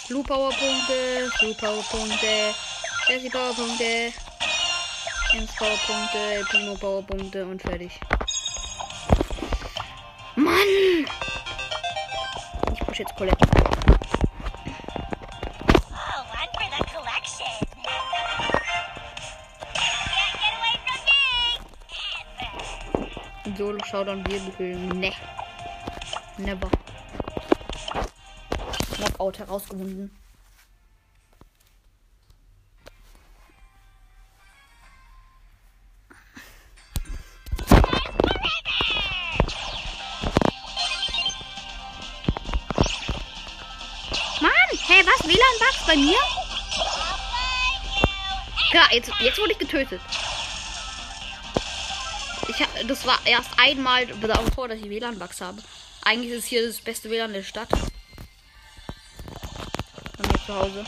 [0.06, 1.32] Blue Power Punkte.
[1.40, 2.54] Blue Power Punkte.
[3.08, 4.12] Jesse Power Punkte.
[5.32, 6.46] Ems Power Punkte.
[6.48, 7.98] Primo Power Punkte und fertig.
[10.36, 11.06] Mann!
[12.72, 13.81] Ich push jetzt Colette.
[23.92, 24.94] Showdown Wirbelhöhle.
[24.94, 25.12] Ne.
[26.38, 26.70] Never.
[28.96, 30.10] Knockout herausgefunden.
[44.40, 44.52] Mann,
[44.88, 45.22] hä, was?
[45.28, 46.16] WLAN-Bugs bei mir?
[48.72, 50.00] Ja, jetzt, jetzt wurde ich getötet.
[52.54, 55.62] Ich das war erst einmal davor, dass ich WLAN-Bugs habe.
[56.04, 57.70] Eigentlich ist hier das beste WLAN der Stadt.
[57.70, 57.78] Bei
[60.28, 60.84] mir zu Hause.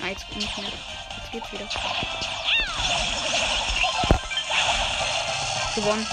[0.00, 0.70] Ah, jetzt nicht mehr.
[1.16, 1.68] Jetzt geht's wieder.
[5.74, 6.06] Gewonnen.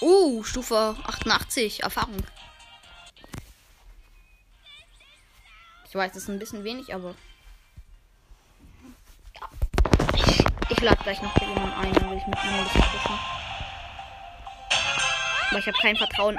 [0.00, 1.82] Uh, Stufe 88.
[1.82, 2.24] Erfahrung.
[5.90, 7.16] Ich weiß, das ist ein bisschen wenig, aber.
[9.34, 9.48] Ja.
[10.14, 13.18] Ich, ich lade gleich noch jemanden ein, dann will ich mit ihm ein bisschen pushen.
[15.50, 16.38] Aber ich habe kein Vertrauen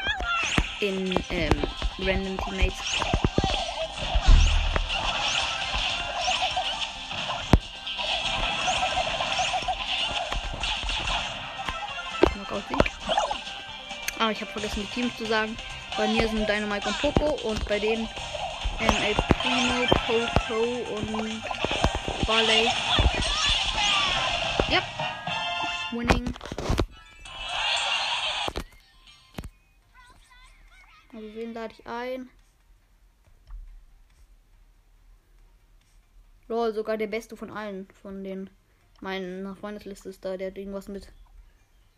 [0.80, 1.52] in ähm,
[2.00, 2.78] random Teammates.
[14.18, 15.58] Ah, ich habe vergessen, die Teams zu sagen.
[15.98, 18.08] Bei mir sind Dynamite und Poco und bei denen
[18.80, 19.16] ähm,
[19.52, 20.62] Primo, Poco
[20.96, 21.44] und
[22.26, 22.70] Barley.
[24.70, 24.82] Ja.
[25.92, 26.34] Winning.
[31.12, 32.30] Also wen lade ich ein?
[36.48, 37.90] Lol, sogar der beste von allen.
[38.02, 38.50] Von den
[39.02, 40.38] meinen Freundesliste ist da.
[40.38, 41.12] Der hat irgendwas mit.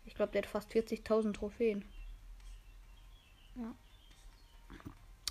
[0.06, 1.84] Ich glaube, der hat fast 40.000 Trophäen.
[3.54, 3.76] Ja.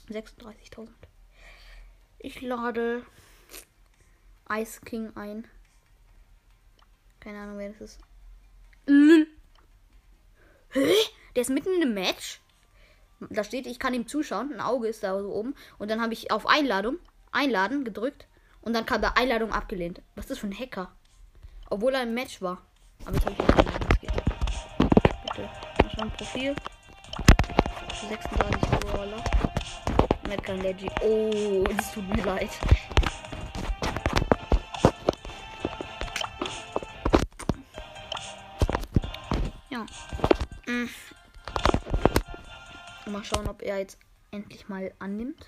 [0.08, 0.88] 36.000.
[2.26, 3.06] Ich lade
[4.50, 5.46] Ice King ein.
[7.20, 8.00] Keine Ahnung, wer das ist.
[8.86, 9.28] Lül.
[10.70, 10.94] Hä?
[11.36, 12.40] Der ist mitten in einem Match.
[13.20, 14.54] Da steht, ich kann ihm zuschauen.
[14.54, 15.54] Ein Auge ist da so oben.
[15.78, 16.98] Und dann habe ich auf Einladung,
[17.34, 18.26] Einladen gedrückt.
[18.62, 20.02] Und dann kam da Einladung abgelehnt.
[20.16, 20.94] Was ist das für ein Hacker?
[21.70, 22.62] Obwohl er im Match war.
[23.04, 23.56] Aber jetzt habe ich ihn
[24.02, 24.14] nicht.
[25.26, 25.50] Bitte.
[25.82, 26.56] Mal schauen, Profil.
[28.08, 29.53] 36
[30.38, 30.38] Brawler.
[30.38, 30.90] Metcalf Leggy.
[31.02, 32.50] Oh, es tut mir leid.
[39.70, 39.86] Ja.
[40.68, 40.90] Mm.
[43.12, 43.98] Mal schauen, ob er jetzt
[44.32, 45.48] endlich mal annimmt.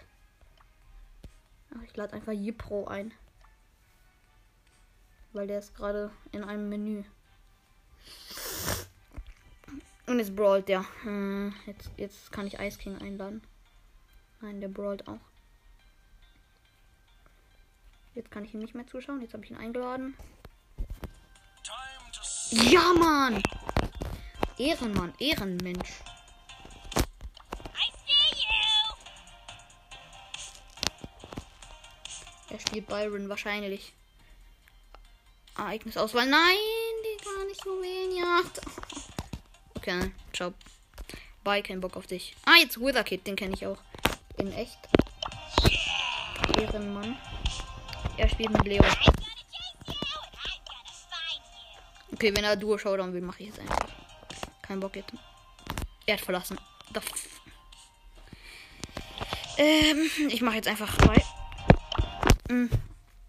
[1.85, 3.13] Ich lade einfach Yipro ein.
[5.33, 7.03] Weil der ist gerade in einem Menü.
[10.07, 10.85] Und jetzt brawlt der.
[11.01, 13.41] Hm, jetzt, jetzt kann ich Ice King einladen.
[14.45, 15.17] Nein, der brawlt auch.
[18.13, 19.19] Jetzt kann ich ihm nicht mehr zuschauen.
[19.21, 20.15] Jetzt habe ich ihn eingeladen.
[22.51, 23.41] Ja, Mann!
[24.59, 25.89] Ehrenmann, Ehrenmensch.
[32.51, 33.93] Er spielt Byron wahrscheinlich.
[35.57, 36.27] Ereignisauswahl.
[36.27, 36.55] Nein,
[37.03, 38.61] die gar nicht Juwelenjagd.
[39.73, 40.53] Okay, ciao.
[41.43, 42.35] Bye, kein Bock auf dich.
[42.45, 43.79] Ah, jetzt Wither Kid, den kenne ich auch.
[44.37, 44.77] In echt.
[46.57, 47.17] Ehrenmann.
[48.17, 48.83] Er spielt mit Leo.
[52.13, 53.89] Okay, wenn er Duo Showdown will, mache ich jetzt einfach.
[54.61, 55.13] Kein Bock jetzt.
[56.05, 56.57] Er hat verlassen.
[59.57, 61.23] Ähm, ich mache jetzt einfach zwei.
[62.49, 62.67] Mm,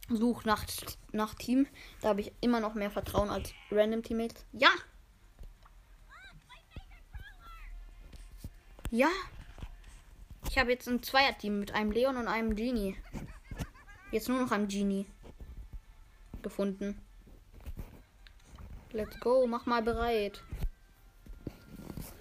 [0.09, 0.65] Such nach,
[1.13, 1.67] nach Team.
[2.01, 4.45] Da habe ich immer noch mehr Vertrauen als Random Teammates.
[4.53, 4.71] Ja!
[8.91, 9.09] Ja!
[10.57, 12.97] Ich habe jetzt ein Zweierteam mit einem Leon und einem Genie.
[14.11, 15.05] Jetzt nur noch einem Genie
[16.41, 16.99] gefunden.
[18.91, 20.43] Let's go, mach mal bereit.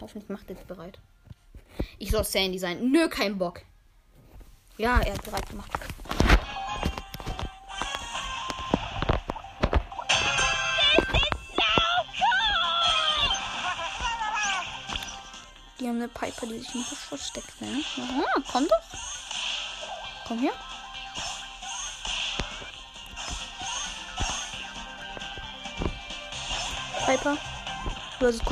[0.02, 1.00] Hoffentlich macht jetzt bereit.
[1.98, 2.92] Ich soll Sandy sein.
[2.92, 3.62] Nö, kein Bock.
[4.78, 5.72] Ja, er hat bereit gemacht.
[15.80, 17.62] Die haben eine Piper, die sich im Busch versteckt.
[17.62, 17.84] Ne?
[17.98, 19.00] Aha, komm doch.
[20.28, 20.54] Komm her.
[27.06, 27.38] Piper.
[28.20, 28.46] Du hast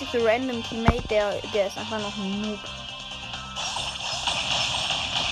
[0.00, 2.58] einzige random Teammate, der, der ist einfach noch ein Noob.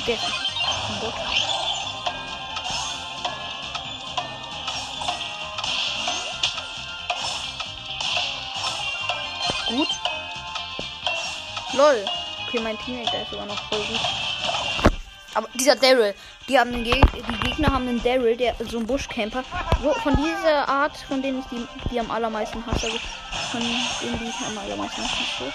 [0.06, 0.22] Der ist.
[9.68, 9.88] Gut.
[11.74, 12.04] Lol.
[12.46, 14.00] Okay, mein Teammate, ist sogar noch voll gut.
[15.34, 16.14] Aber dieser Daryl,
[16.48, 19.44] die haben den Geg die Gegner haben einen Daryl, der so ein Buschcamper.
[19.82, 22.88] So, von dieser Art, von denen ich die, die am allermeisten hasse,
[23.50, 25.52] von denen die ich am allermeisten hasse.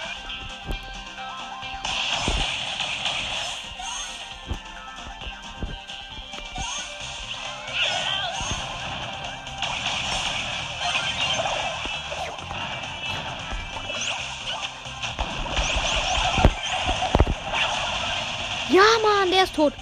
[18.70, 19.74] Ja, Mann, der ist tot.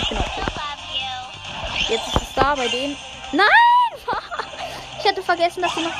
[0.00, 0.44] Ich bin auch tot.
[1.88, 2.96] Jetzt ist es da bei denen.
[3.30, 3.67] Nein!
[5.28, 5.92] Vergessen, dass sie noch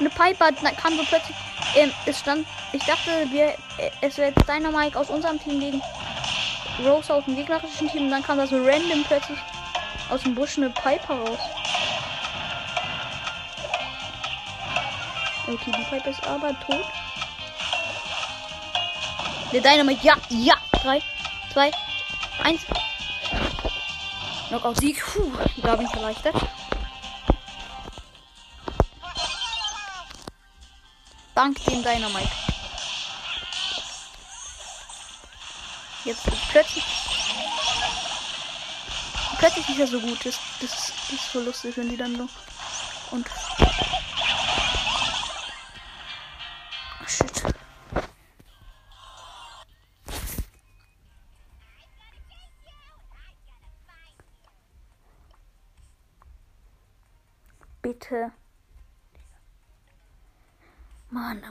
[0.00, 0.50] eine Piper.
[0.60, 1.36] Na, kam so plötzlich.
[1.76, 2.44] Ähm, es stand.
[2.72, 5.80] Ich dachte, wir, äh, es wäre jetzt Dynamite aus unserem Team gegen
[6.84, 8.06] Rose aus dem gegnerischen Team.
[8.06, 9.38] Und dann kam da so random plötzlich
[10.10, 11.38] aus dem Busch eine Piper raus.
[15.46, 16.84] Okay, die Piper ist aber tot.
[19.52, 20.54] Der Dynamite, ja, ja.
[20.82, 21.00] 3,
[21.52, 21.70] 2,
[22.42, 22.60] 1.
[24.48, 25.00] Knockout-Sieg.
[25.04, 25.30] Puh,
[25.62, 26.34] da bin ich erleichtert.
[31.34, 32.30] Dank dem Dynamite.
[36.04, 36.84] Jetzt plötzlich.
[39.38, 40.24] Plötzlich ist er so gut.
[40.24, 42.28] Das, das, das ist so lustig, wenn die dann so.
[43.10, 43.26] Und.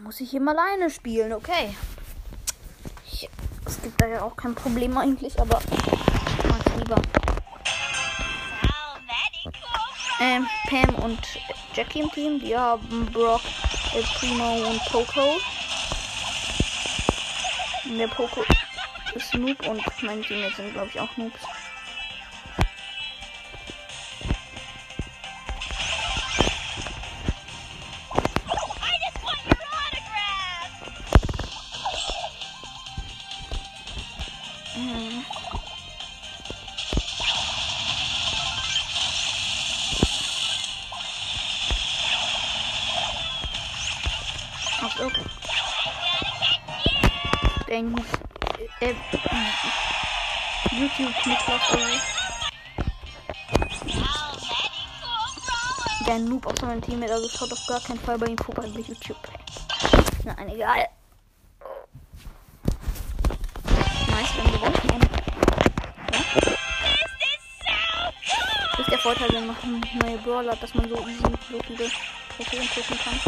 [0.03, 1.75] Muss ich eben alleine spielen, okay.
[3.65, 7.01] Es gibt da ja auch kein Problem eigentlich, aber ich mag's lieber.
[10.19, 11.19] Ähm, Pam und
[11.73, 13.41] Jackie im Team, die haben Brock,
[13.95, 15.37] äh, Primo und Poco.
[17.85, 18.43] Und der Poco
[19.15, 21.39] ist Noob und meine Teammates sind, glaube ich, auch Noobs.
[56.03, 58.37] Cool der Noob aus meinem Team mit, also schaut auf gar keinen Fall bei ihm
[58.37, 59.17] vorbei bei YouTube.
[60.23, 60.87] Nein, egal.
[64.07, 65.09] Nice, wir haben gewonnen.
[68.71, 69.55] Das ist der Vorteil, wenn man
[70.01, 71.89] neue Brawler hat, dass man so easy so viele
[72.35, 73.19] Trophäen pushen kann.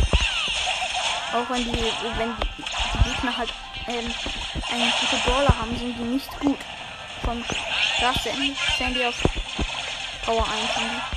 [1.34, 1.71] Auch wenn die,
[2.17, 3.53] wenn die, die Gegner halt
[3.88, 4.13] ähm,
[4.71, 6.57] eine gute Brawler haben, sind die nicht gut.
[7.23, 7.43] Von
[8.23, 9.15] Sandy, Sandy auf
[10.26, 11.14] Power 1 haben die.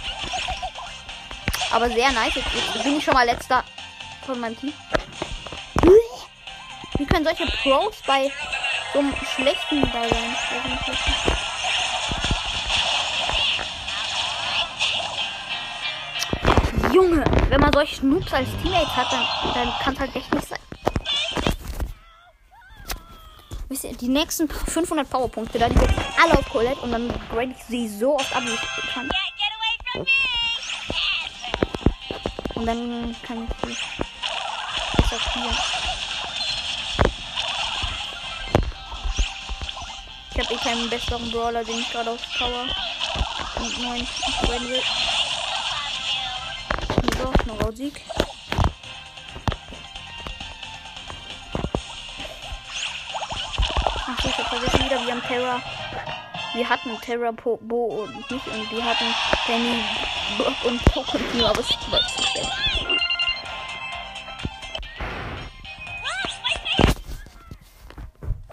[1.71, 2.35] Aber sehr nice.
[2.35, 3.65] Jetzt bin ich schon mal letzter
[4.25, 4.73] von meinem Team.
[6.99, 8.31] Wie können solche Pros bei
[8.93, 10.37] so einem schlechten Ball sein?
[16.93, 20.49] Junge, wenn man solche Noobs als Teammates hat, dann, dann kann es halt echt nicht
[20.49, 20.59] sein.
[23.69, 25.79] Wisst ihr, die nächsten 500 Powerpunkte, da die
[26.23, 29.09] alle auf Colette und dann grade ich sie so oft ab, wie ich kann.
[32.59, 34.03] Und dann kann ich sie
[34.97, 35.57] besser spielen.
[40.33, 42.67] Ich habe eh keinen besseren Brawler, den ich gerade auf Power
[43.61, 44.83] und 9 upgraden will.
[47.17, 48.01] So, noch Sieg.
[53.95, 55.63] Ach, ich hab vergessen wieder, wir haben Terra.
[56.55, 59.15] Wir hatten Terra, Bo und mich und die hatten
[59.47, 59.81] Penny,
[60.39, 62.18] Brock und nur, aber es schlecht.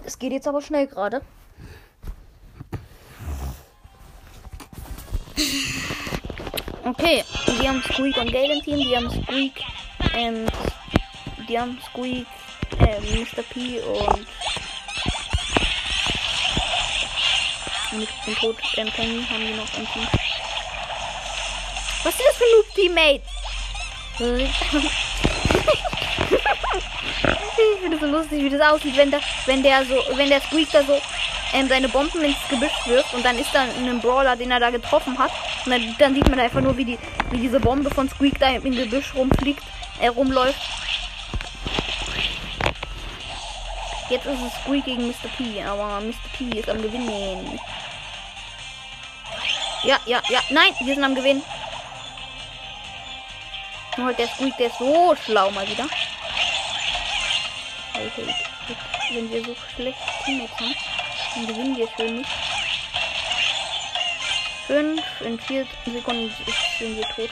[0.03, 1.21] Es geht jetzt aber schnell gerade.
[6.83, 9.53] Okay, die haben Squeak und Gale im Team, die haben Squeak,
[10.13, 10.45] ähm,
[11.49, 12.27] die haben Squeak,
[12.79, 13.41] ähm, Mr.
[13.41, 14.27] P und
[18.01, 20.07] ich bin tot, ähm, Penny haben die noch im Team.
[22.03, 23.34] Was ist das für ein Noob-Teammate?
[24.19, 24.49] Ich
[27.81, 30.83] finde so lustig, wie das aussieht, wenn der, wenn der so, wenn der Squeak da
[30.83, 30.99] so
[31.53, 34.69] ähm, seine Bomben ins Gebüsch wirft und dann ist da ein Brawler, den er da
[34.69, 35.31] getroffen hat.
[35.65, 36.99] Und dann, dann sieht man einfach nur, wie, die,
[37.31, 39.63] wie diese Bombe von Squeak da im Gebüsch rumfliegt,
[39.99, 40.59] äh, rumläuft.
[44.09, 45.27] Jetzt ist es Squeak gegen Mr.
[45.37, 46.13] P, aber Mr.
[46.37, 47.59] P ist am Gewinnen.
[49.83, 50.39] Ja, ja, ja.
[50.49, 51.43] Nein, wir sind am Gewinnen.
[53.97, 55.87] Nur halt der Squeak, der ist so schlau mal wieder.
[57.93, 58.33] Alter,
[59.13, 60.75] wenn wir so schlecht Teammates haben,
[61.35, 62.29] dann gewinnen wir schön nicht.
[64.67, 67.29] Fünf, in vier Sekunden ist- sind wir tot.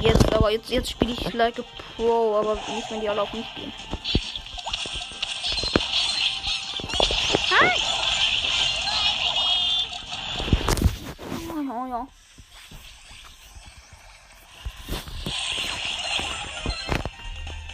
[0.00, 1.62] Jetzt, aber jetzt, jetzt spiele ich like a
[1.96, 3.72] Pro, aber nicht, wenn die alle auf mich gehen.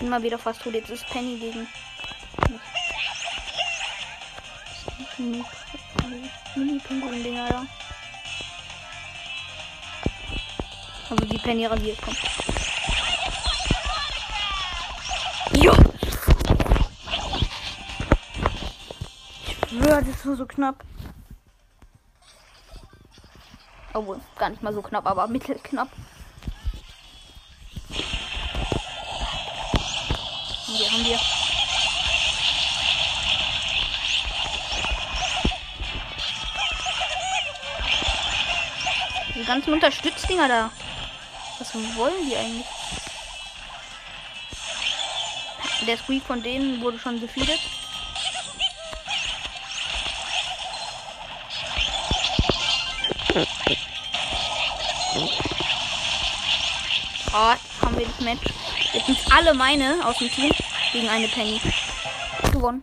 [0.09, 0.73] Bin mal wieder fast tot.
[0.73, 1.69] Jetzt ist Penny gegen.
[6.57, 7.67] Mini-Pinguin-Dinger da.
[11.11, 12.17] Also die Penny rasiert kommt.
[15.53, 15.75] Jo!
[19.45, 20.85] Ich schwöre, das war so knapp.
[23.93, 25.91] Obwohl, gar nicht mal so knapp, aber mittelknapp.
[30.99, 31.19] Haben wir.
[39.37, 40.71] Die ganzen Unterstützdinger da.
[41.61, 42.67] Was wollen die eigentlich?
[45.87, 47.61] Der Squeak von denen wurde schon defeated.
[57.33, 58.53] Oh, haben wir das Match.
[58.93, 60.51] Jetzt sind alle meine aus dem Team
[60.99, 61.61] gegen eine Penny.
[62.53, 62.83] Gewonnen.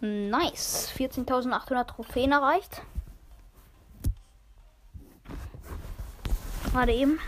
[0.00, 0.92] Nice.
[0.96, 2.82] 14.800 Trophäen erreicht.
[6.70, 7.18] Gerade eben.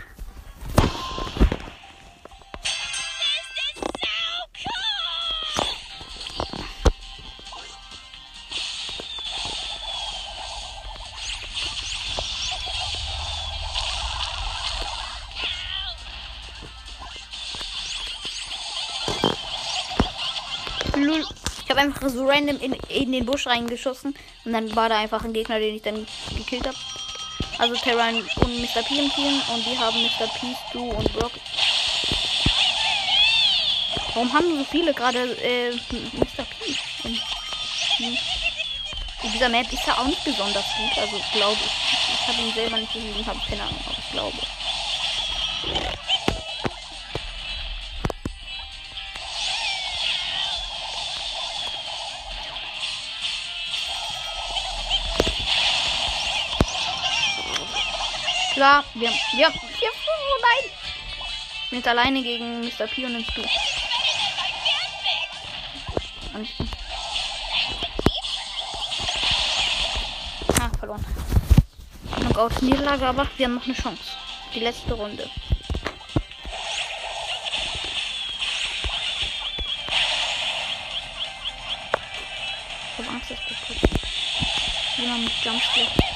[21.89, 24.15] Einfach so random in, in den Busch reingeschossen
[24.45, 26.05] und dann war da einfach ein Gegner, den ich dann
[26.37, 26.77] gekillt habe.
[27.57, 28.83] Also Terran und Mr.
[28.83, 30.27] P im Team und die haben Mr.
[30.27, 31.31] P, Stu und Brock.
[34.13, 36.43] Warum haben so viele gerade äh, Mr.
[36.43, 36.75] P?
[37.97, 38.17] Team?
[39.21, 42.21] In dieser Map ist er auch nicht besonders gut, also glaube ich.
[42.21, 44.58] Ich habe ihn selber nicht gesehen, habe keine Ahnung, aber ich glaube.
[58.59, 59.17] Ja, wir haben.
[59.37, 59.53] Wir haben.
[59.53, 60.71] Wir, oh nein!
[61.71, 62.87] Jetzt alleine gegen Mr.
[62.87, 63.41] P und den Stu.
[70.59, 71.05] Ah, verloren.
[72.17, 74.03] Knockout Niederlage, aber wir haben noch eine Chance.
[74.53, 75.29] Die letzte Runde.
[82.91, 83.79] Ich hab Angst, dass das kommt.
[84.97, 86.08] Jemand mit Jumpscare.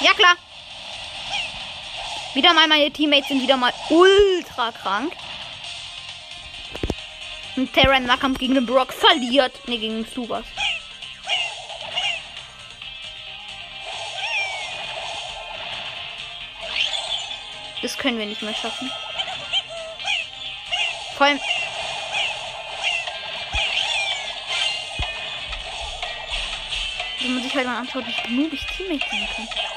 [0.00, 0.34] Ja, klar.
[2.32, 5.12] Wieder mal meine Teammates sind wieder mal ultra krank.
[7.56, 9.68] Und Terra im Nahkampf gegen den Brock verliert.
[9.68, 10.44] Ne, gegen den Subas.
[17.82, 18.90] Das können wir nicht mehr schaffen.
[21.16, 21.40] Vor allem.
[27.20, 29.69] Wenn man sich halt mal anschaut, wie noobig Teammates sein können.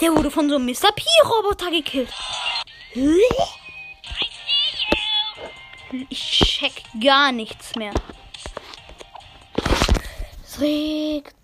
[0.00, 0.92] Der wurde von so einem Mr.
[0.94, 2.12] P-Roboter gekillt.
[6.10, 7.94] Ich check gar nichts mehr.
[10.44, 11.34] Es regt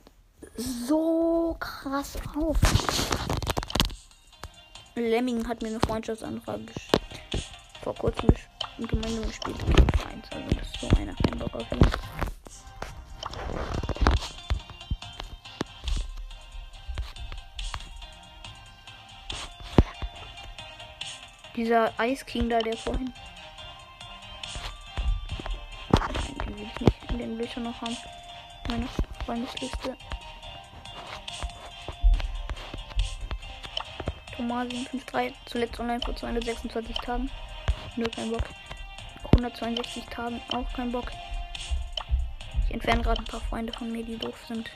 [0.57, 2.57] so krass auf.
[4.95, 6.67] Lemming hat mir eine Freundschaftsanfrage
[7.83, 8.29] vor kurzem
[8.79, 9.57] gemeinsam gespielt.
[10.31, 11.81] Also das ist so einer kein Bock auf ihn.
[21.63, 23.15] Dieser Ice King da, der vorhin.
[26.45, 27.11] Den will ich nicht.
[27.13, 27.97] Den will ich schon noch haben.
[28.67, 28.89] Meine
[29.25, 29.97] Freundesliste.
[34.35, 35.35] Thomas 753.
[35.47, 37.31] Zuletzt online vor 226 Tagen.
[37.95, 38.43] Nö, kein Bock.
[39.37, 40.43] 162 Tagen.
[40.53, 41.13] Auch kein Bock.
[42.67, 44.69] Ich entferne gerade ein paar Freunde von mir, die doof sind.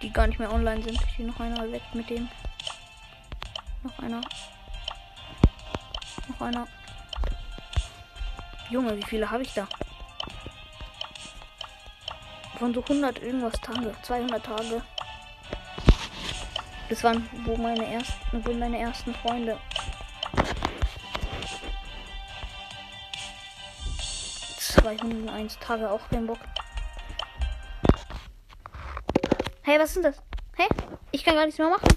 [0.00, 1.00] Die gar nicht mehr online sind.
[1.16, 2.28] Hier noch einer weg mit dem.
[3.82, 4.20] Noch einer.
[6.42, 6.66] Einer.
[8.68, 9.68] Junge, wie viele habe ich da?
[12.58, 14.82] Von so 100 irgendwas Tage, 200 Tage.
[16.88, 19.58] Das waren wo meine ersten, wo meine ersten Freunde.
[24.58, 26.38] ...201 Tage auch kein Bock.
[29.62, 30.16] Hey, was denn das?
[30.56, 30.66] Hä?
[31.12, 31.88] Ich kann gar nichts mehr machen.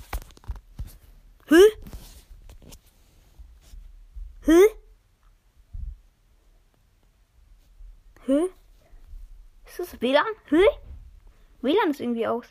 [1.47, 1.55] Hä?
[4.45, 4.61] Hä?
[8.27, 8.39] Hä?
[9.65, 10.27] Ist das WLAN?
[10.49, 10.61] Hä?
[11.63, 12.45] WLAN ist irgendwie aus.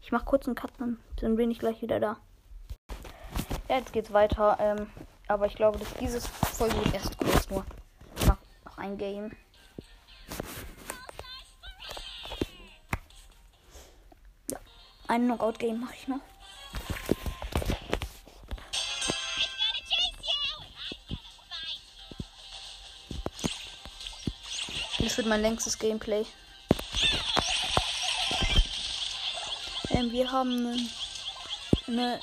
[0.00, 2.16] Ich mach kurz einen Cut, dann, bin ich gleich wieder da.
[3.68, 4.56] Ja, jetzt geht's weiter.
[4.60, 4.86] Ähm,
[5.26, 7.64] aber ich glaube, dass dieses Folge wird erst kurz nur.
[8.16, 9.32] Ich mach noch ein Game.
[14.48, 14.58] Ja,
[15.08, 16.20] ein Knockout-Game mache ich noch.
[25.22, 26.26] Wird mein längstes Gameplay.
[29.90, 30.90] Ähm, wir haben
[31.86, 32.18] eine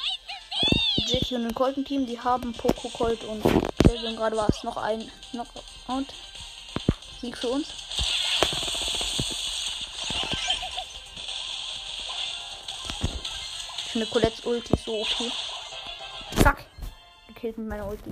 [1.08, 2.06] Jackie und ein Colton Team.
[2.06, 3.42] Die haben Poco Colt und
[3.86, 4.18] Delvin.
[4.18, 6.08] Gerade war es noch ein Knockout.
[7.22, 7.68] Sieg für uns.
[13.86, 15.32] Ich finde Colettes Ulti so okay.
[16.44, 16.66] Zack.
[17.28, 18.12] Gekillt mit meiner Ulti.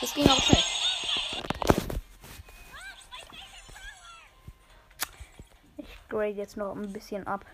[0.00, 0.77] Das ging aber schnell.
[6.18, 7.46] Ich grade jetzt noch ein bisschen ab.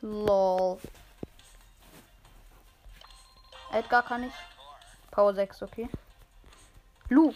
[0.00, 0.78] Lol.
[3.70, 4.32] Edgar kann ich.
[5.10, 5.90] Power 6, okay.
[7.10, 7.34] Lu.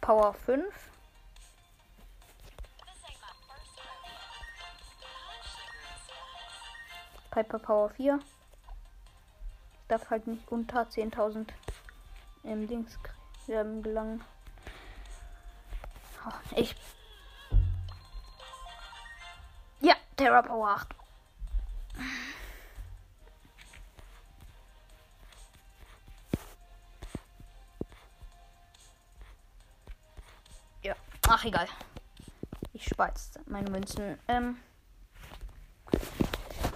[0.00, 0.64] Power 5.
[7.30, 8.18] Piper Power 4.
[8.18, 11.46] Ich darf halt nicht unter 10.000
[12.42, 12.98] im Dings
[13.46, 14.24] ähm, gelangen.
[16.56, 16.74] Ich.
[19.80, 20.88] Ja, Terra Power 8.
[30.82, 30.94] Ja,
[31.28, 31.66] ach egal.
[32.72, 34.18] Ich speiz meine Münzen.
[34.28, 34.56] Ähm.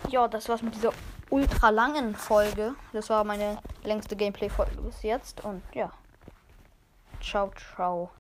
[0.09, 0.93] Ja, das war's mit dieser
[1.31, 2.75] ultra langen Folge.
[2.93, 5.43] Das war meine längste Gameplay-Folge bis jetzt.
[5.45, 5.91] Und ja.
[7.21, 8.11] Ciao, ciao.